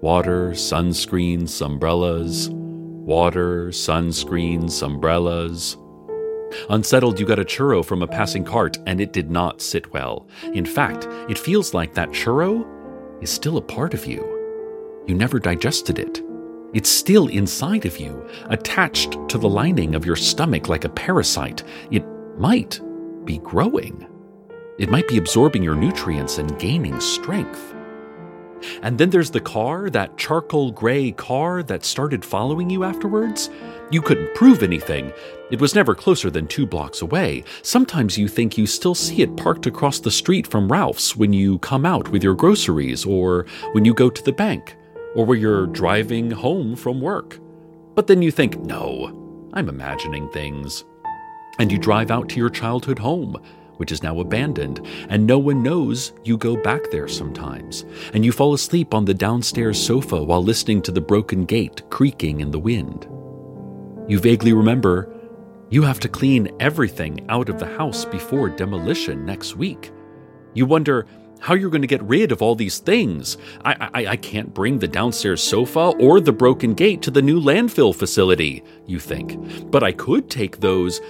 water, 0.00 0.50
sunscreens, 0.50 1.64
umbrellas, 1.64 2.50
water, 2.50 3.68
sunscreens, 3.68 4.82
umbrellas. 4.82 5.76
Unsettled, 6.70 7.18
you 7.18 7.26
got 7.26 7.38
a 7.38 7.44
churro 7.44 7.84
from 7.84 8.02
a 8.02 8.06
passing 8.06 8.44
cart, 8.44 8.78
and 8.86 9.00
it 9.00 9.12
did 9.12 9.30
not 9.30 9.60
sit 9.60 9.92
well. 9.92 10.26
In 10.54 10.64
fact, 10.64 11.06
it 11.30 11.38
feels 11.38 11.74
like 11.74 11.94
that 11.94 12.10
churro 12.10 12.66
is 13.22 13.30
still 13.30 13.56
a 13.56 13.62
part 13.62 13.94
of 13.94 14.06
you. 14.06 14.22
You 15.06 15.14
never 15.14 15.38
digested 15.38 15.98
it. 15.98 16.22
It's 16.74 16.88
still 16.88 17.28
inside 17.28 17.84
of 17.84 17.98
you, 17.98 18.26
attached 18.46 19.16
to 19.28 19.38
the 19.38 19.48
lining 19.48 19.94
of 19.94 20.06
your 20.06 20.16
stomach 20.16 20.68
like 20.68 20.84
a 20.84 20.88
parasite. 20.88 21.62
It 21.90 22.04
might 22.38 22.80
be 23.24 23.38
growing. 23.38 24.06
It 24.78 24.90
might 24.90 25.06
be 25.06 25.18
absorbing 25.18 25.62
your 25.62 25.74
nutrients 25.74 26.38
and 26.38 26.58
gaining 26.58 26.98
strength. 27.00 27.74
And 28.82 28.96
then 28.96 29.10
there's 29.10 29.30
the 29.30 29.40
car, 29.40 29.90
that 29.90 30.16
charcoal 30.16 30.70
gray 30.70 31.12
car 31.12 31.62
that 31.64 31.84
started 31.84 32.24
following 32.24 32.70
you 32.70 32.84
afterwards. 32.84 33.50
You 33.92 34.00
couldn't 34.00 34.34
prove 34.34 34.62
anything. 34.62 35.12
It 35.50 35.60
was 35.60 35.74
never 35.74 35.94
closer 35.94 36.30
than 36.30 36.46
two 36.46 36.66
blocks 36.66 37.02
away. 37.02 37.44
Sometimes 37.60 38.16
you 38.16 38.26
think 38.26 38.56
you 38.56 38.66
still 38.66 38.94
see 38.94 39.20
it 39.20 39.36
parked 39.36 39.66
across 39.66 40.00
the 40.00 40.10
street 40.10 40.46
from 40.46 40.72
Ralph's 40.72 41.14
when 41.14 41.34
you 41.34 41.58
come 41.58 41.84
out 41.84 42.08
with 42.08 42.24
your 42.24 42.34
groceries, 42.34 43.04
or 43.04 43.44
when 43.72 43.84
you 43.84 43.92
go 43.92 44.08
to 44.08 44.22
the 44.22 44.32
bank, 44.32 44.76
or 45.14 45.26
when 45.26 45.40
you're 45.40 45.66
driving 45.66 46.30
home 46.30 46.74
from 46.74 47.02
work. 47.02 47.38
But 47.94 48.06
then 48.06 48.22
you 48.22 48.30
think, 48.30 48.58
no, 48.60 49.50
I'm 49.52 49.68
imagining 49.68 50.30
things. 50.30 50.84
And 51.58 51.70
you 51.70 51.76
drive 51.76 52.10
out 52.10 52.30
to 52.30 52.38
your 52.38 52.50
childhood 52.50 52.98
home 52.98 53.36
which 53.78 53.90
is 53.90 54.02
now 54.02 54.20
abandoned, 54.20 54.86
and 55.08 55.26
no 55.26 55.38
one 55.38 55.60
knows 55.60 56.12
you 56.22 56.36
go 56.36 56.54
back 56.54 56.88
there 56.92 57.08
sometimes. 57.08 57.84
And 58.14 58.24
you 58.24 58.30
fall 58.30 58.54
asleep 58.54 58.94
on 58.94 59.06
the 59.06 59.14
downstairs 59.14 59.84
sofa 59.84 60.22
while 60.22 60.42
listening 60.42 60.82
to 60.82 60.92
the 60.92 61.00
broken 61.00 61.46
gate 61.46 61.82
creaking 61.90 62.42
in 62.42 62.52
the 62.52 62.60
wind. 62.60 63.08
You 64.08 64.18
vaguely 64.18 64.52
remember 64.52 65.08
you 65.70 65.82
have 65.82 66.00
to 66.00 66.08
clean 66.08 66.50
everything 66.60 67.24
out 67.30 67.48
of 67.48 67.58
the 67.58 67.76
house 67.78 68.04
before 68.04 68.50
demolition 68.50 69.24
next 69.24 69.56
week. 69.56 69.90
You 70.52 70.66
wonder 70.66 71.06
how 71.40 71.54
you're 71.54 71.70
going 71.70 71.82
to 71.82 71.88
get 71.88 72.02
rid 72.02 72.30
of 72.30 72.42
all 72.42 72.54
these 72.54 72.78
things. 72.78 73.38
I, 73.64 73.88
I, 73.94 74.06
I 74.08 74.16
can't 74.16 74.52
bring 74.52 74.78
the 74.78 74.86
downstairs 74.86 75.42
sofa 75.42 75.94
or 75.98 76.20
the 76.20 76.32
broken 76.32 76.74
gate 76.74 77.02
to 77.02 77.10
the 77.10 77.22
new 77.22 77.40
landfill 77.40 77.94
facility, 77.94 78.62
you 78.86 79.00
think. 79.00 79.70
But 79.70 79.82
I 79.82 79.92
could 79.92 80.30
take 80.30 80.60
those 80.60 81.00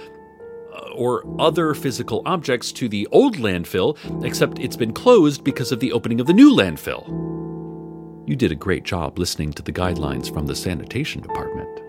uh, 0.73 0.93
or 0.95 1.23
other 1.39 1.73
physical 1.73 2.23
objects 2.25 2.71
to 2.71 2.89
the 2.89 3.07
old 3.11 3.35
landfill, 3.35 3.97
except 4.25 4.59
it's 4.59 4.77
been 4.77 4.93
closed 4.93 5.43
because 5.43 5.71
of 5.71 5.79
the 5.79 5.91
opening 5.91 6.19
of 6.19 6.27
the 6.27 6.33
new 6.33 6.55
landfill. 6.55 7.05
You 8.27 8.35
did 8.35 8.51
a 8.51 8.55
great 8.55 8.85
job 8.85 9.19
listening 9.19 9.51
to 9.53 9.61
the 9.61 9.73
guidelines 9.73 10.33
from 10.33 10.47
the 10.47 10.55
sanitation 10.55 11.21
department. 11.21 11.82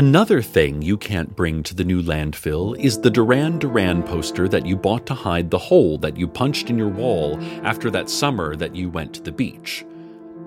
Another 0.00 0.40
thing 0.40 0.80
you 0.80 0.96
can't 0.96 1.36
bring 1.36 1.62
to 1.62 1.74
the 1.74 1.84
new 1.84 2.00
landfill 2.00 2.74
is 2.78 2.98
the 2.98 3.10
Duran 3.10 3.58
Duran 3.58 4.02
poster 4.02 4.48
that 4.48 4.64
you 4.64 4.74
bought 4.74 5.04
to 5.04 5.12
hide 5.12 5.50
the 5.50 5.58
hole 5.58 5.98
that 5.98 6.16
you 6.16 6.26
punched 6.26 6.70
in 6.70 6.78
your 6.78 6.88
wall 6.88 7.38
after 7.64 7.90
that 7.90 8.08
summer 8.08 8.56
that 8.56 8.74
you 8.74 8.88
went 8.88 9.12
to 9.12 9.20
the 9.20 9.30
beach. 9.30 9.84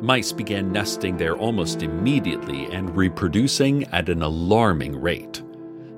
Mice 0.02 0.32
began 0.32 0.72
nesting 0.72 1.18
there 1.18 1.38
almost 1.38 1.84
immediately 1.84 2.66
and 2.72 2.98
reproducing 2.98 3.84
at 3.94 4.10
an 4.10 4.24
alarming 4.24 5.00
rate. 5.00 5.43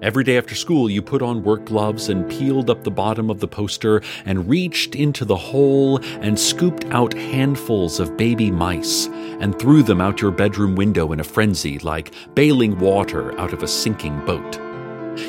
Every 0.06 0.24
day 0.24 0.38
after 0.38 0.54
school, 0.54 0.88
you 0.88 1.02
put 1.02 1.24
on 1.24 1.42
work 1.42 1.66
gloves 1.66 2.10
and 2.10 2.30
peeled 2.30 2.70
up 2.70 2.84
the 2.84 2.92
bottom 2.92 3.32
of 3.32 3.40
the 3.40 3.48
poster 3.48 4.04
and 4.24 4.48
reached 4.48 4.94
into 4.94 5.26
the 5.26 5.36
hole 5.36 5.98
and 6.22 6.40
scooped 6.40 6.86
out 6.92 7.16
handfuls 7.16 8.00
of 8.00 8.16
baby 8.16 8.52
mice 8.52 9.08
and 9.08 9.58
threw 9.58 9.82
them 9.82 10.02
out 10.02 10.22
your 10.22 10.30
bedroom 10.30 10.76
window 10.76 11.12
in 11.12 11.20
a 11.20 11.24
frenzy 11.24 11.80
like 11.80 12.14
bailing 12.36 12.78
water 12.78 13.36
out 13.40 13.52
of 13.52 13.64
a 13.64 13.68
sinking 13.68 14.24
boat. 14.28 14.60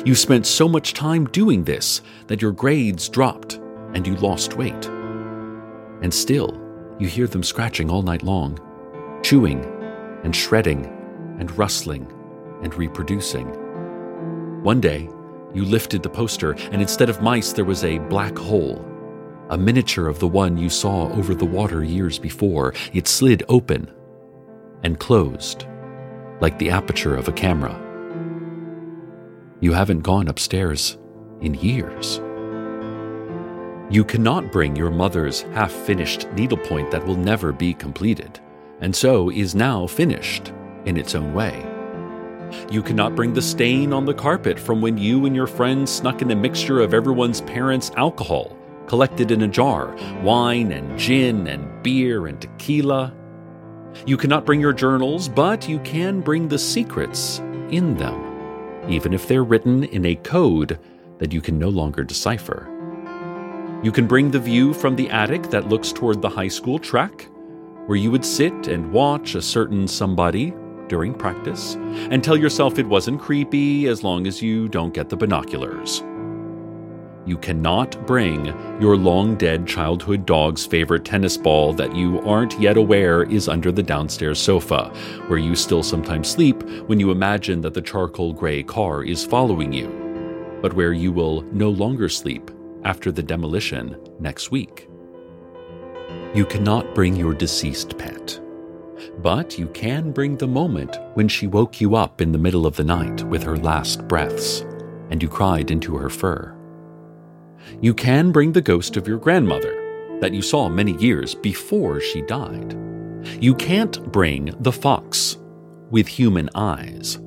You 0.05 0.13
spent 0.13 0.45
so 0.45 0.67
much 0.67 0.93
time 0.93 1.25
doing 1.25 1.63
this 1.63 2.03
that 2.27 2.43
your 2.43 2.51
grades 2.51 3.09
dropped 3.09 3.55
and 3.95 4.05
you 4.05 4.15
lost 4.17 4.57
weight. 4.57 4.85
And 6.03 6.13
still, 6.13 6.55
you 6.99 7.07
hear 7.07 7.25
them 7.25 7.41
scratching 7.41 7.89
all 7.89 8.03
night 8.03 8.21
long, 8.21 8.59
chewing 9.23 9.65
and 10.23 10.35
shredding 10.35 10.85
and 11.39 11.49
rustling 11.57 12.05
and 12.61 12.75
reproducing. 12.75 13.66
One 14.67 14.81
day, 14.81 15.07
you 15.53 15.63
lifted 15.63 16.03
the 16.03 16.09
poster, 16.09 16.51
and 16.73 16.81
instead 16.81 17.09
of 17.09 17.21
mice, 17.21 17.53
there 17.53 17.63
was 17.63 17.85
a 17.85 17.99
black 17.99 18.37
hole. 18.37 18.85
A 19.49 19.57
miniature 19.57 20.09
of 20.09 20.19
the 20.19 20.27
one 20.27 20.57
you 20.57 20.69
saw 20.69 21.09
over 21.13 21.33
the 21.33 21.45
water 21.45 21.85
years 21.85 22.19
before. 22.19 22.73
It 22.91 23.07
slid 23.07 23.43
open 23.47 23.89
and 24.83 24.99
closed, 24.99 25.65
like 26.41 26.59
the 26.59 26.69
aperture 26.69 27.15
of 27.15 27.29
a 27.29 27.31
camera. 27.31 27.79
You 29.61 29.71
haven't 29.71 30.01
gone 30.01 30.27
upstairs 30.27 30.97
in 31.39 31.53
years. 31.53 32.17
You 33.89 34.03
cannot 34.03 34.51
bring 34.51 34.75
your 34.75 34.91
mother's 34.91 35.43
half 35.53 35.71
finished 35.71 36.27
needlepoint 36.33 36.91
that 36.91 37.07
will 37.07 37.15
never 37.15 37.53
be 37.53 37.73
completed, 37.73 38.41
and 38.81 38.93
so 38.93 39.29
is 39.29 39.55
now 39.55 39.87
finished 39.87 40.51
in 40.83 40.97
its 40.97 41.15
own 41.15 41.33
way. 41.33 41.76
You 42.71 42.81
cannot 42.81 43.15
bring 43.15 43.33
the 43.33 43.41
stain 43.41 43.93
on 43.93 44.05
the 44.05 44.13
carpet 44.13 44.59
from 44.59 44.81
when 44.81 44.97
you 44.97 45.25
and 45.25 45.35
your 45.35 45.47
friends 45.47 45.91
snuck 45.91 46.21
in 46.21 46.31
a 46.31 46.35
mixture 46.35 46.79
of 46.79 46.93
everyone's 46.93 47.41
parents' 47.41 47.91
alcohol, 47.95 48.57
collected 48.87 49.31
in 49.31 49.43
a 49.43 49.47
jar 49.47 49.95
wine 50.23 50.71
and 50.71 50.97
gin 50.97 51.47
and 51.47 51.83
beer 51.83 52.27
and 52.27 52.41
tequila. 52.41 53.13
You 54.05 54.17
cannot 54.17 54.45
bring 54.45 54.61
your 54.61 54.73
journals, 54.73 55.27
but 55.27 55.67
you 55.67 55.79
can 55.79 56.21
bring 56.21 56.47
the 56.47 56.59
secrets 56.59 57.39
in 57.69 57.97
them, 57.97 58.89
even 58.89 59.13
if 59.13 59.27
they're 59.27 59.43
written 59.43 59.83
in 59.85 60.05
a 60.05 60.15
code 60.15 60.79
that 61.19 61.33
you 61.33 61.41
can 61.41 61.57
no 61.57 61.69
longer 61.69 62.03
decipher. 62.03 62.69
You 63.83 63.91
can 63.91 64.07
bring 64.07 64.31
the 64.31 64.39
view 64.39 64.73
from 64.73 64.95
the 64.95 65.09
attic 65.09 65.43
that 65.49 65.69
looks 65.69 65.91
toward 65.91 66.21
the 66.21 66.29
high 66.29 66.47
school 66.47 66.79
track, 66.79 67.27
where 67.87 67.97
you 67.97 68.11
would 68.11 68.25
sit 68.25 68.67
and 68.67 68.91
watch 68.91 69.35
a 69.35 69.41
certain 69.41 69.87
somebody 69.87 70.53
during 70.87 71.13
practice 71.13 71.75
and 71.75 72.23
tell 72.23 72.37
yourself 72.37 72.79
it 72.79 72.87
wasn't 72.87 73.19
creepy 73.19 73.87
as 73.87 74.03
long 74.03 74.27
as 74.27 74.41
you 74.41 74.67
don't 74.67 74.93
get 74.93 75.09
the 75.09 75.17
binoculars. 75.17 76.03
You 77.27 77.37
cannot 77.37 78.07
bring 78.07 78.45
your 78.81 78.95
long 78.95 79.35
dead 79.35 79.67
childhood 79.67 80.25
dog's 80.25 80.65
favorite 80.65 81.03
tennis 81.03 81.35
ball 81.35 81.73
that 81.73 81.93
you 81.93 82.21
aren't 82.21 82.57
yet 82.57 82.77
aware 82.77 83.23
is 83.23 83.49
under 83.49 83.69
the 83.69 83.83
downstairs 83.83 84.39
sofa, 84.39 84.93
where 85.27 85.37
you 85.37 85.53
still 85.53 85.83
sometimes 85.83 86.29
sleep 86.29 86.63
when 86.87 87.01
you 87.01 87.11
imagine 87.11 87.59
that 87.61 87.73
the 87.73 87.81
charcoal 87.81 88.31
gray 88.31 88.63
car 88.63 89.03
is 89.03 89.25
following 89.25 89.73
you, 89.73 89.89
but 90.61 90.71
where 90.71 90.93
you 90.93 91.11
will 91.11 91.41
no 91.51 91.69
longer 91.69 92.07
sleep 92.07 92.49
after 92.85 93.11
the 93.11 93.23
demolition 93.23 93.97
next 94.21 94.49
week. 94.49 94.87
You 96.33 96.45
cannot 96.45 96.95
bring 96.95 97.13
your 97.13 97.33
deceased 97.33 97.97
pet 97.97 98.39
But 99.19 99.57
you 99.57 99.67
can 99.67 100.11
bring 100.11 100.37
the 100.37 100.47
moment 100.47 100.97
when 101.13 101.27
she 101.27 101.47
woke 101.47 101.79
you 101.81 101.95
up 101.95 102.21
in 102.21 102.31
the 102.31 102.37
middle 102.37 102.65
of 102.65 102.75
the 102.75 102.83
night 102.83 103.23
with 103.23 103.43
her 103.43 103.57
last 103.57 104.07
breaths, 104.07 104.61
and 105.09 105.21
you 105.21 105.29
cried 105.29 105.71
into 105.71 105.95
her 105.97 106.09
fur. 106.09 106.53
You 107.81 107.93
can 107.93 108.31
bring 108.31 108.53
the 108.53 108.61
ghost 108.61 108.97
of 108.97 109.07
your 109.07 109.17
grandmother 109.17 110.19
that 110.19 110.33
you 110.33 110.41
saw 110.41 110.67
many 110.67 110.93
years 110.97 111.35
before 111.35 111.99
she 111.99 112.21
died. 112.21 112.75
You 113.39 113.53
can't 113.55 114.11
bring 114.11 114.55
the 114.59 114.71
fox 114.71 115.37
with 115.91 116.07
human 116.07 116.49
eyes, 116.55 117.17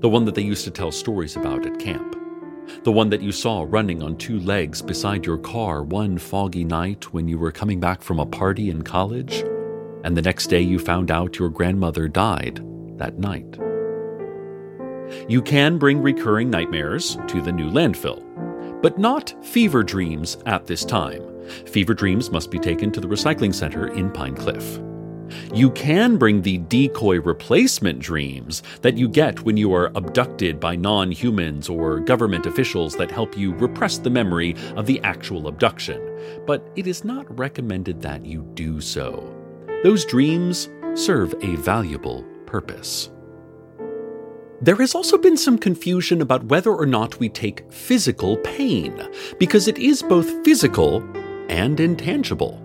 the 0.00 0.08
one 0.08 0.24
that 0.24 0.34
they 0.34 0.42
used 0.42 0.64
to 0.64 0.70
tell 0.70 0.90
stories 0.90 1.36
about 1.36 1.66
at 1.66 1.78
camp, 1.78 2.16
the 2.82 2.92
one 2.92 3.10
that 3.10 3.22
you 3.22 3.32
saw 3.32 3.66
running 3.68 4.02
on 4.02 4.16
two 4.16 4.40
legs 4.40 4.82
beside 4.82 5.24
your 5.24 5.38
car 5.38 5.82
one 5.82 6.18
foggy 6.18 6.64
night 6.64 7.12
when 7.12 7.28
you 7.28 7.38
were 7.38 7.52
coming 7.52 7.78
back 7.78 8.02
from 8.02 8.18
a 8.18 8.26
party 8.26 8.70
in 8.70 8.82
college, 8.82 9.44
and 10.04 10.16
the 10.16 10.22
next 10.22 10.46
day 10.46 10.60
you 10.60 10.78
found 10.78 11.10
out 11.10 11.38
your 11.38 11.48
grandmother 11.48 12.06
died 12.06 12.62
that 12.98 13.18
night. 13.18 13.58
You 15.28 15.42
can 15.42 15.78
bring 15.78 16.00
recurring 16.00 16.50
nightmares 16.50 17.18
to 17.28 17.42
the 17.42 17.52
new 17.52 17.70
landfill, 17.70 18.22
but 18.82 18.98
not 18.98 19.34
fever 19.44 19.82
dreams 19.82 20.36
at 20.46 20.66
this 20.66 20.84
time. 20.84 21.22
Fever 21.66 21.94
dreams 21.94 22.30
must 22.30 22.50
be 22.50 22.58
taken 22.58 22.90
to 22.92 23.00
the 23.00 23.08
recycling 23.08 23.54
center 23.54 23.88
in 23.88 24.10
Pine 24.10 24.34
Cliff. 24.34 24.80
You 25.54 25.70
can 25.70 26.18
bring 26.18 26.42
the 26.42 26.58
decoy 26.58 27.20
replacement 27.20 27.98
dreams 27.98 28.62
that 28.82 28.98
you 28.98 29.08
get 29.08 29.40
when 29.40 29.56
you 29.56 29.72
are 29.74 29.90
abducted 29.94 30.60
by 30.60 30.76
non 30.76 31.10
humans 31.10 31.68
or 31.68 32.00
government 32.00 32.44
officials 32.44 32.94
that 32.96 33.10
help 33.10 33.36
you 33.36 33.54
repress 33.54 33.98
the 33.98 34.10
memory 34.10 34.54
of 34.76 34.84
the 34.84 35.00
actual 35.00 35.48
abduction, 35.48 36.00
but 36.46 36.70
it 36.76 36.86
is 36.86 37.04
not 37.04 37.38
recommended 37.38 38.02
that 38.02 38.24
you 38.24 38.42
do 38.54 38.80
so. 38.82 39.43
Those 39.84 40.06
dreams 40.06 40.70
serve 40.94 41.34
a 41.42 41.56
valuable 41.56 42.24
purpose. 42.46 43.10
There 44.62 44.76
has 44.76 44.94
also 44.94 45.18
been 45.18 45.36
some 45.36 45.58
confusion 45.58 46.22
about 46.22 46.44
whether 46.44 46.72
or 46.72 46.86
not 46.86 47.20
we 47.20 47.28
take 47.28 47.70
physical 47.70 48.38
pain, 48.38 49.06
because 49.38 49.68
it 49.68 49.76
is 49.76 50.02
both 50.02 50.42
physical 50.42 51.06
and 51.50 51.78
intangible. 51.78 52.62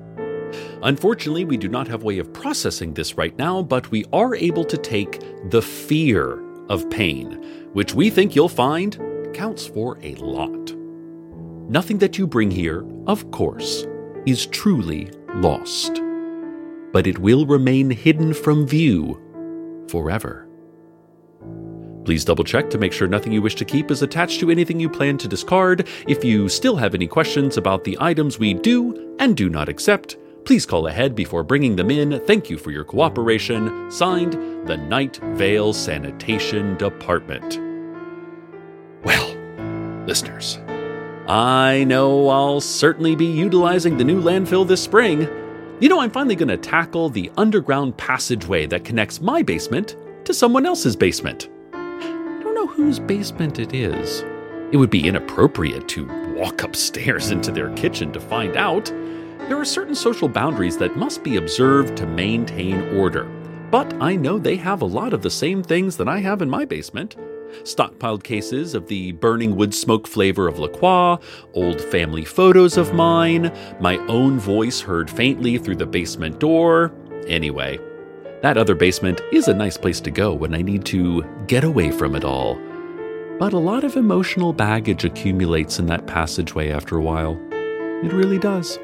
Unfortunately, 0.81 1.43
we 1.43 1.57
do 1.57 1.67
not 1.67 1.89
have 1.89 2.03
a 2.03 2.05
way 2.05 2.19
of 2.19 2.31
processing 2.31 2.93
this 2.93 3.17
right 3.17 3.37
now, 3.37 3.61
but 3.61 3.91
we 3.91 4.05
are 4.13 4.33
able 4.33 4.63
to 4.63 4.77
take 4.77 5.19
the 5.49 5.61
fear 5.61 6.41
of 6.69 6.89
pain, 6.89 7.33
which 7.73 7.93
we 7.93 8.09
think 8.09 8.33
you'll 8.33 8.47
find 8.47 8.97
counts 9.33 9.67
for 9.67 9.99
a 10.03 10.15
lot. 10.15 10.73
Nothing 11.69 11.97
that 11.97 12.17
you 12.17 12.25
bring 12.25 12.49
here, 12.49 12.85
of 13.07 13.29
course, 13.31 13.85
is 14.25 14.45
truly 14.45 15.11
lost, 15.35 16.01
but 16.91 17.07
it 17.07 17.19
will 17.19 17.45
remain 17.45 17.89
hidden 17.89 18.33
from 18.33 18.67
view 18.67 19.19
forever. 19.89 20.47
Please 22.05 22.25
double 22.25 22.43
check 22.43 22.69
to 22.69 22.77
make 22.77 22.93
sure 22.93 23.07
nothing 23.07 23.31
you 23.31 23.41
wish 23.41 23.55
to 23.55 23.65
keep 23.65 23.91
is 23.91 24.01
attached 24.01 24.39
to 24.39 24.49
anything 24.49 24.79
you 24.79 24.89
plan 24.89 25.17
to 25.17 25.27
discard. 25.27 25.87
If 26.07 26.23
you 26.23 26.49
still 26.49 26.75
have 26.75 26.95
any 26.95 27.07
questions 27.07 27.57
about 27.57 27.83
the 27.83 27.97
items 27.99 28.39
we 28.39 28.53
do 28.53 29.15
and 29.19 29.37
do 29.37 29.49
not 29.49 29.69
accept, 29.69 30.17
please 30.45 30.65
call 30.65 30.87
ahead 30.87 31.13
before 31.13 31.43
bringing 31.43 31.75
them 31.75 31.91
in. 31.91 32.19
Thank 32.25 32.49
you 32.49 32.57
for 32.57 32.71
your 32.71 32.83
cooperation. 32.83 33.91
Signed, 33.91 34.33
the 34.67 34.77
Night 34.77 35.17
Vale 35.33 35.73
Sanitation 35.73 36.75
Department. 36.77 37.59
Well, 39.03 39.35
listeners, 40.07 40.57
I 41.27 41.83
know 41.83 42.29
I'll 42.29 42.61
certainly 42.61 43.15
be 43.15 43.27
utilizing 43.27 43.97
the 43.97 44.03
new 44.03 44.19
landfill 44.19 44.67
this 44.67 44.81
spring. 44.81 45.27
You 45.81 45.87
know, 45.87 46.01
I'm 46.01 46.11
finally 46.11 46.35
going 46.35 46.49
to 46.49 46.57
tackle 46.57 47.09
the 47.09 47.31
underground 47.37 47.95
passageway 47.95 48.65
that 48.65 48.83
connects 48.83 49.21
my 49.21 49.41
basement 49.41 49.95
to 50.25 50.33
someone 50.33 50.65
else's 50.65 50.97
basement. 50.97 51.47
I 51.71 52.39
don't 52.43 52.53
know 52.53 52.67
whose 52.67 52.99
basement 52.99 53.59
it 53.59 53.73
is. 53.73 54.25
It 54.73 54.77
would 54.77 54.89
be 54.89 55.07
inappropriate 55.07 55.87
to 55.87 56.05
walk 56.35 56.63
upstairs 56.63 57.31
into 57.31 57.53
their 57.53 57.73
kitchen 57.75 58.11
to 58.11 58.19
find 58.19 58.57
out. 58.57 58.87
There 59.47 59.57
are 59.57 59.63
certain 59.63 59.95
social 59.95 60.27
boundaries 60.27 60.75
that 60.79 60.97
must 60.97 61.23
be 61.23 61.37
observed 61.37 61.95
to 61.95 62.05
maintain 62.05 62.81
order. 62.97 63.23
But 63.71 63.93
I 64.01 64.15
know 64.15 64.39
they 64.39 64.55
have 64.57 64.81
a 64.81 64.85
lot 64.85 65.13
of 65.13 65.21
the 65.21 65.29
same 65.29 65.61
things 65.61 65.97
that 65.97 66.07
I 66.07 66.19
have 66.19 66.41
in 66.41 66.49
my 66.49 66.65
basement 66.65 67.15
stockpiled 67.63 68.23
cases 68.23 68.73
of 68.73 68.87
the 68.87 69.11
burning 69.13 69.55
wood 69.55 69.73
smoke 69.73 70.07
flavor 70.07 70.47
of 70.47 70.59
La 70.59 70.67
Croix, 70.67 71.17
old 71.53 71.81
family 71.81 72.25
photos 72.25 72.77
of 72.77 72.93
mine, 72.93 73.51
my 73.79 73.97
own 74.07 74.39
voice 74.39 74.81
heard 74.81 75.09
faintly 75.09 75.57
through 75.57 75.75
the 75.75 75.85
basement 75.85 76.39
door. 76.39 76.91
Anyway, 77.27 77.79
that 78.41 78.57
other 78.57 78.75
basement 78.75 79.21
is 79.31 79.47
a 79.47 79.53
nice 79.53 79.77
place 79.77 79.99
to 80.01 80.11
go 80.11 80.33
when 80.33 80.53
I 80.53 80.61
need 80.61 80.85
to 80.85 81.23
get 81.47 81.63
away 81.63 81.91
from 81.91 82.15
it 82.15 82.23
all. 82.23 82.59
But 83.39 83.53
a 83.53 83.57
lot 83.57 83.83
of 83.83 83.95
emotional 83.95 84.53
baggage 84.53 85.05
accumulates 85.05 85.79
in 85.79 85.85
that 85.87 86.07
passageway 86.07 86.71
after 86.71 86.97
a 86.97 87.01
while. 87.01 87.39
It 88.03 88.13
really 88.13 88.39
does. 88.39 88.79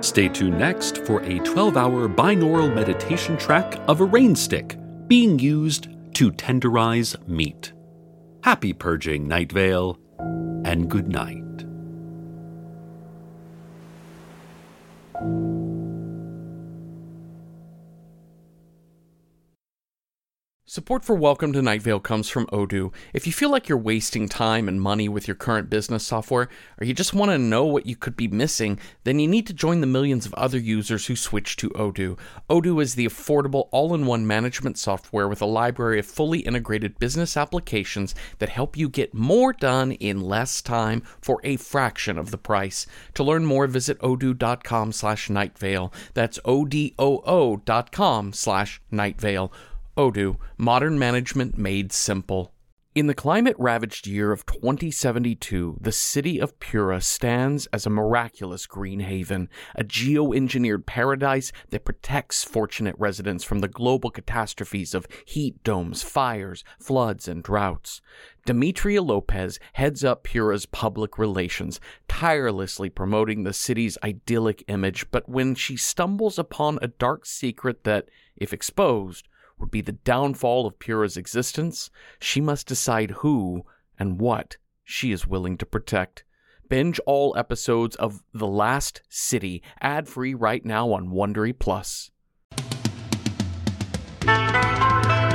Stay 0.00 0.28
tuned 0.28 0.58
next 0.58 0.98
for 1.06 1.22
a 1.22 1.38
12 1.40 1.76
hour 1.76 2.08
binaural 2.08 2.72
meditation 2.72 3.36
track 3.36 3.78
of 3.88 4.00
a 4.00 4.04
rain 4.04 4.36
stick 4.36 4.78
being 5.06 5.38
used 5.38 5.88
to 6.14 6.32
tenderize 6.32 7.16
meat. 7.28 7.72
Happy 8.42 8.72
purging, 8.72 9.26
Night 9.26 9.52
Vale, 9.52 9.98
and 10.64 10.88
good 10.90 11.08
night. 11.08 11.42
Support 20.68 21.04
for 21.04 21.14
Welcome 21.14 21.52
to 21.52 21.62
Night 21.62 21.80
Vale 21.80 22.00
comes 22.00 22.28
from 22.28 22.48
Odoo. 22.48 22.92
If 23.14 23.24
you 23.24 23.32
feel 23.32 23.52
like 23.52 23.68
you're 23.68 23.78
wasting 23.78 24.28
time 24.28 24.66
and 24.66 24.82
money 24.82 25.08
with 25.08 25.28
your 25.28 25.36
current 25.36 25.70
business 25.70 26.04
software, 26.04 26.48
or 26.80 26.84
you 26.84 26.92
just 26.92 27.14
want 27.14 27.30
to 27.30 27.38
know 27.38 27.64
what 27.64 27.86
you 27.86 27.94
could 27.94 28.16
be 28.16 28.26
missing, 28.26 28.80
then 29.04 29.20
you 29.20 29.28
need 29.28 29.46
to 29.46 29.52
join 29.52 29.80
the 29.80 29.86
millions 29.86 30.26
of 30.26 30.34
other 30.34 30.58
users 30.58 31.06
who 31.06 31.14
switch 31.14 31.54
to 31.58 31.70
Odoo. 31.70 32.18
Odoo 32.50 32.82
is 32.82 32.96
the 32.96 33.06
affordable 33.06 33.68
all 33.70 33.94
in 33.94 34.06
one 34.06 34.26
management 34.26 34.76
software 34.76 35.28
with 35.28 35.40
a 35.40 35.46
library 35.46 36.00
of 36.00 36.06
fully 36.06 36.40
integrated 36.40 36.98
business 36.98 37.36
applications 37.36 38.12
that 38.40 38.48
help 38.48 38.76
you 38.76 38.88
get 38.88 39.14
more 39.14 39.52
done 39.52 39.92
in 39.92 40.20
less 40.20 40.60
time 40.60 41.00
for 41.20 41.40
a 41.44 41.54
fraction 41.54 42.18
of 42.18 42.32
the 42.32 42.38
price. 42.38 42.88
To 43.14 43.22
learn 43.22 43.44
more, 43.44 43.68
visit 43.68 44.00
odoo.com 44.00 44.90
slash 44.90 45.28
nightvale. 45.28 45.92
That's 46.14 46.40
O-D-O-O 46.44 47.58
dot 47.58 47.92
com 47.92 48.32
slash 48.32 48.80
nightvale. 48.92 49.52
Odoo, 49.96 50.36
modern 50.58 50.98
management 50.98 51.56
made 51.56 51.90
simple. 51.90 52.52
In 52.94 53.06
the 53.06 53.14
climate 53.14 53.56
ravaged 53.58 54.06
year 54.06 54.30
of 54.30 54.44
2072, 54.44 55.78
the 55.80 55.92
city 55.92 56.38
of 56.38 56.58
Pura 56.60 57.00
stands 57.00 57.66
as 57.72 57.86
a 57.86 57.90
miraculous 57.90 58.66
green 58.66 59.00
haven, 59.00 59.48
a 59.74 59.84
geo-engineered 59.84 60.86
paradise 60.86 61.50
that 61.70 61.86
protects 61.86 62.44
fortunate 62.44 62.94
residents 62.98 63.42
from 63.42 63.60
the 63.60 63.68
global 63.68 64.10
catastrophes 64.10 64.92
of 64.92 65.08
heat 65.26 65.62
domes, 65.64 66.02
fires, 66.02 66.62
floods, 66.78 67.26
and 67.26 67.42
droughts. 67.42 68.02
Demetria 68.44 69.00
Lopez 69.02 69.58
heads 69.74 70.04
up 70.04 70.24
Pura's 70.24 70.66
public 70.66 71.18
relations, 71.18 71.80
tirelessly 72.06 72.90
promoting 72.90 73.44
the 73.44 73.54
city's 73.54 73.96
idyllic 74.02 74.62
image, 74.68 75.10
but 75.10 75.26
when 75.26 75.54
she 75.54 75.76
stumbles 75.76 76.38
upon 76.38 76.78
a 76.82 76.88
dark 76.88 77.24
secret 77.24 77.84
that, 77.84 78.08
if 78.36 78.52
exposed, 78.52 79.28
would 79.58 79.70
be 79.70 79.80
the 79.80 79.92
downfall 79.92 80.66
of 80.66 80.78
Pura's 80.78 81.16
existence, 81.16 81.90
she 82.20 82.40
must 82.40 82.66
decide 82.66 83.10
who 83.22 83.64
and 83.98 84.20
what 84.20 84.56
she 84.84 85.12
is 85.12 85.26
willing 85.26 85.56
to 85.58 85.66
protect. 85.66 86.24
Binge 86.68 86.98
all 87.06 87.36
episodes 87.36 87.96
of 87.96 88.22
The 88.34 88.46
Last 88.46 89.02
City 89.08 89.62
ad 89.80 90.08
free 90.08 90.34
right 90.34 90.64
now 90.64 90.92
on 90.92 91.08
Wondery 91.08 91.56
Plus. 91.56 92.10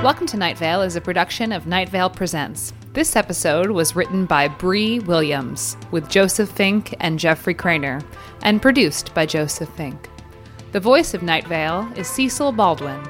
Welcome 0.03 0.27
to 0.27 0.37
Night 0.37 0.57
Vale 0.57 0.81
is 0.81 0.95
a 0.95 1.01
production 1.01 1.51
of 1.51 1.67
Night 1.67 1.89
Vale 1.89 2.09
Presents. 2.09 2.73
This 2.93 3.15
episode 3.15 3.71
was 3.71 3.95
written 3.95 4.25
by 4.25 4.47
Brie 4.47 4.99
Williams 4.99 5.77
with 5.91 6.09
Joseph 6.09 6.49
Fink 6.51 6.95
and 6.99 7.17
Jeffrey 7.17 7.55
Cranor 7.55 8.03
and 8.41 8.61
produced 8.61 9.13
by 9.13 9.25
Joseph 9.25 9.69
Fink. 9.75 10.09
The 10.73 10.79
voice 10.79 11.13
of 11.13 11.23
Night 11.23 11.47
Vale 11.47 11.89
is 11.95 12.07
Cecil 12.07 12.51
Baldwin. 12.51 13.01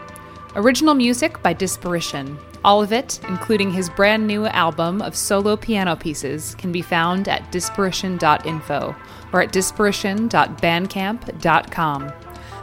Original 0.55 0.93
music 0.93 1.41
by 1.41 1.53
Disparition. 1.53 2.37
All 2.63 2.81
of 2.81 2.91
it, 2.91 3.19
including 3.27 3.71
his 3.71 3.89
brand 3.89 4.27
new 4.27 4.45
album 4.47 5.01
of 5.01 5.15
solo 5.15 5.55
piano 5.55 5.95
pieces, 5.95 6.55
can 6.55 6.71
be 6.71 6.81
found 6.81 7.27
at 7.27 7.51
disparition.info 7.51 8.95
or 9.33 9.41
at 9.41 9.51
disparition.bandcamp.com. 9.51 12.13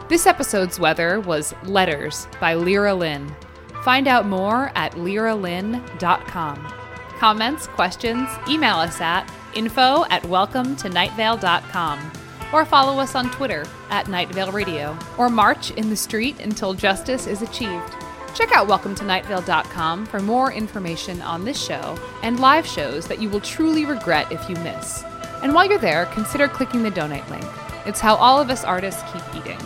This 0.07 0.25
episode's 0.25 0.79
weather 0.79 1.19
was 1.19 1.53
Letters 1.63 2.27
by 2.39 2.53
Lera 2.53 2.93
Lynn. 2.93 3.35
Find 3.83 4.07
out 4.07 4.25
more 4.25 4.71
at 4.75 4.93
leralynn.com. 4.93 6.73
Comments, 7.17 7.67
questions, 7.67 8.29
email 8.47 8.75
us 8.75 9.01
at 9.01 9.29
info 9.53 10.05
at 10.09 10.23
welcometonightvale.com. 10.23 12.11
or 12.51 12.65
follow 12.65 12.99
us 12.99 13.15
on 13.15 13.29
Twitter 13.31 13.65
at 13.89 14.07
Night 14.07 14.29
Vale 14.29 14.51
Radio, 14.51 14.97
or 15.17 15.29
march 15.29 15.71
in 15.71 15.89
the 15.89 15.95
street 15.95 16.39
until 16.39 16.73
justice 16.73 17.27
is 17.27 17.41
achieved. 17.41 17.93
Check 18.35 18.51
out 18.51 18.67
welcometonightvale.com 18.67 20.05
for 20.05 20.19
more 20.19 20.51
information 20.51 21.21
on 21.21 21.43
this 21.43 21.61
show 21.61 21.97
and 22.23 22.39
live 22.39 22.65
shows 22.65 23.07
that 23.07 23.21
you 23.21 23.29
will 23.29 23.41
truly 23.41 23.85
regret 23.85 24.31
if 24.31 24.49
you 24.49 24.55
miss. 24.57 25.03
And 25.43 25.53
while 25.53 25.67
you're 25.67 25.77
there, 25.77 26.05
consider 26.07 26.47
clicking 26.47 26.83
the 26.83 26.91
donate 26.91 27.27
link. 27.29 27.45
It's 27.85 27.99
how 27.99 28.15
all 28.15 28.39
of 28.39 28.49
us 28.49 28.63
artists 28.63 29.03
keep 29.11 29.35
eating. 29.35 29.59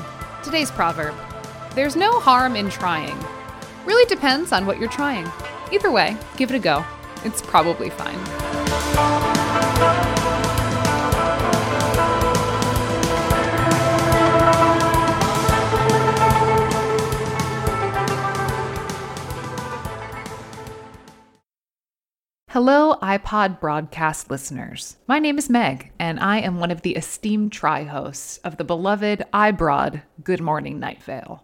Today's 0.44 0.72
proverb 0.72 1.16
There's 1.76 1.96
no 1.96 2.20
harm 2.20 2.56
in 2.56 2.70
trying. 2.70 3.18
Really 3.86 4.06
depends 4.06 4.52
on 4.52 4.66
what 4.66 4.80
you're 4.80 4.90
trying. 4.90 5.30
Either 5.72 5.92
way, 5.92 6.18
give 6.38 6.52
it 6.52 6.56
a 6.56 6.60
go. 6.60 6.86
It's 7.26 7.42
probably 7.42 7.90
fine. 7.90 9.43
Hello, 22.54 22.98
iPod 23.02 23.60
broadcast 23.60 24.30
listeners. 24.30 24.98
My 25.08 25.18
name 25.18 25.40
is 25.40 25.50
Meg, 25.50 25.92
and 25.98 26.20
I 26.20 26.38
am 26.38 26.60
one 26.60 26.70
of 26.70 26.84
the 26.84 26.96
esteemed 26.96 27.52
tri 27.52 27.86
hosts 27.86 28.38
of 28.44 28.58
the 28.58 28.64
beloved 28.64 29.26
iBroad 29.34 30.04
Good 30.24 30.40
Morning 30.40 30.80
Night 30.80 31.02
Vale. 31.02 31.44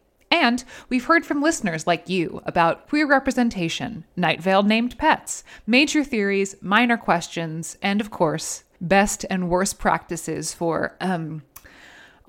And 0.31 0.63
we've 0.87 1.05
heard 1.05 1.25
from 1.25 1.41
listeners 1.41 1.85
like 1.85 2.07
you 2.07 2.41
about 2.45 2.87
queer 2.87 3.05
representation, 3.05 4.05
Night 4.15 4.41
Vale 4.41 4.63
named 4.63 4.97
pets, 4.97 5.43
major 5.67 6.05
theories, 6.05 6.55
minor 6.61 6.95
questions, 6.95 7.77
and 7.81 7.99
of 7.99 8.09
course, 8.09 8.63
best 8.79 9.25
and 9.29 9.49
worst 9.49 9.77
practices 9.77 10.53
for 10.53 10.95
um, 11.01 11.43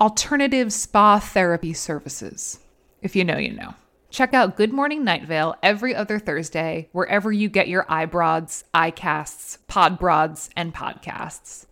alternative 0.00 0.72
spa 0.72 1.20
therapy 1.20 1.72
services. 1.72 2.58
If 3.00 3.14
you 3.14 3.24
know, 3.24 3.38
you 3.38 3.52
know. 3.52 3.74
Check 4.10 4.34
out 4.34 4.56
Good 4.56 4.72
Morning 4.72 5.04
Night 5.04 5.24
Vale 5.24 5.54
every 5.62 5.94
other 5.94 6.18
Thursday, 6.18 6.88
wherever 6.92 7.32
you 7.32 7.48
get 7.48 7.68
your 7.68 7.84
iBroads, 7.84 8.64
iCasts, 8.74 9.58
Podbroads, 9.68 10.50
and 10.54 10.74
podcasts. 10.74 11.66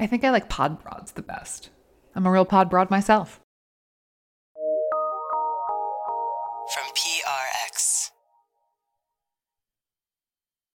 I 0.00 0.06
think 0.06 0.24
I 0.24 0.30
like 0.30 0.48
Podbroads 0.48 1.14
the 1.14 1.22
best. 1.22 1.70
I'm 2.16 2.26
a 2.26 2.30
real 2.30 2.46
Podbroad 2.46 2.90
myself. 2.90 3.40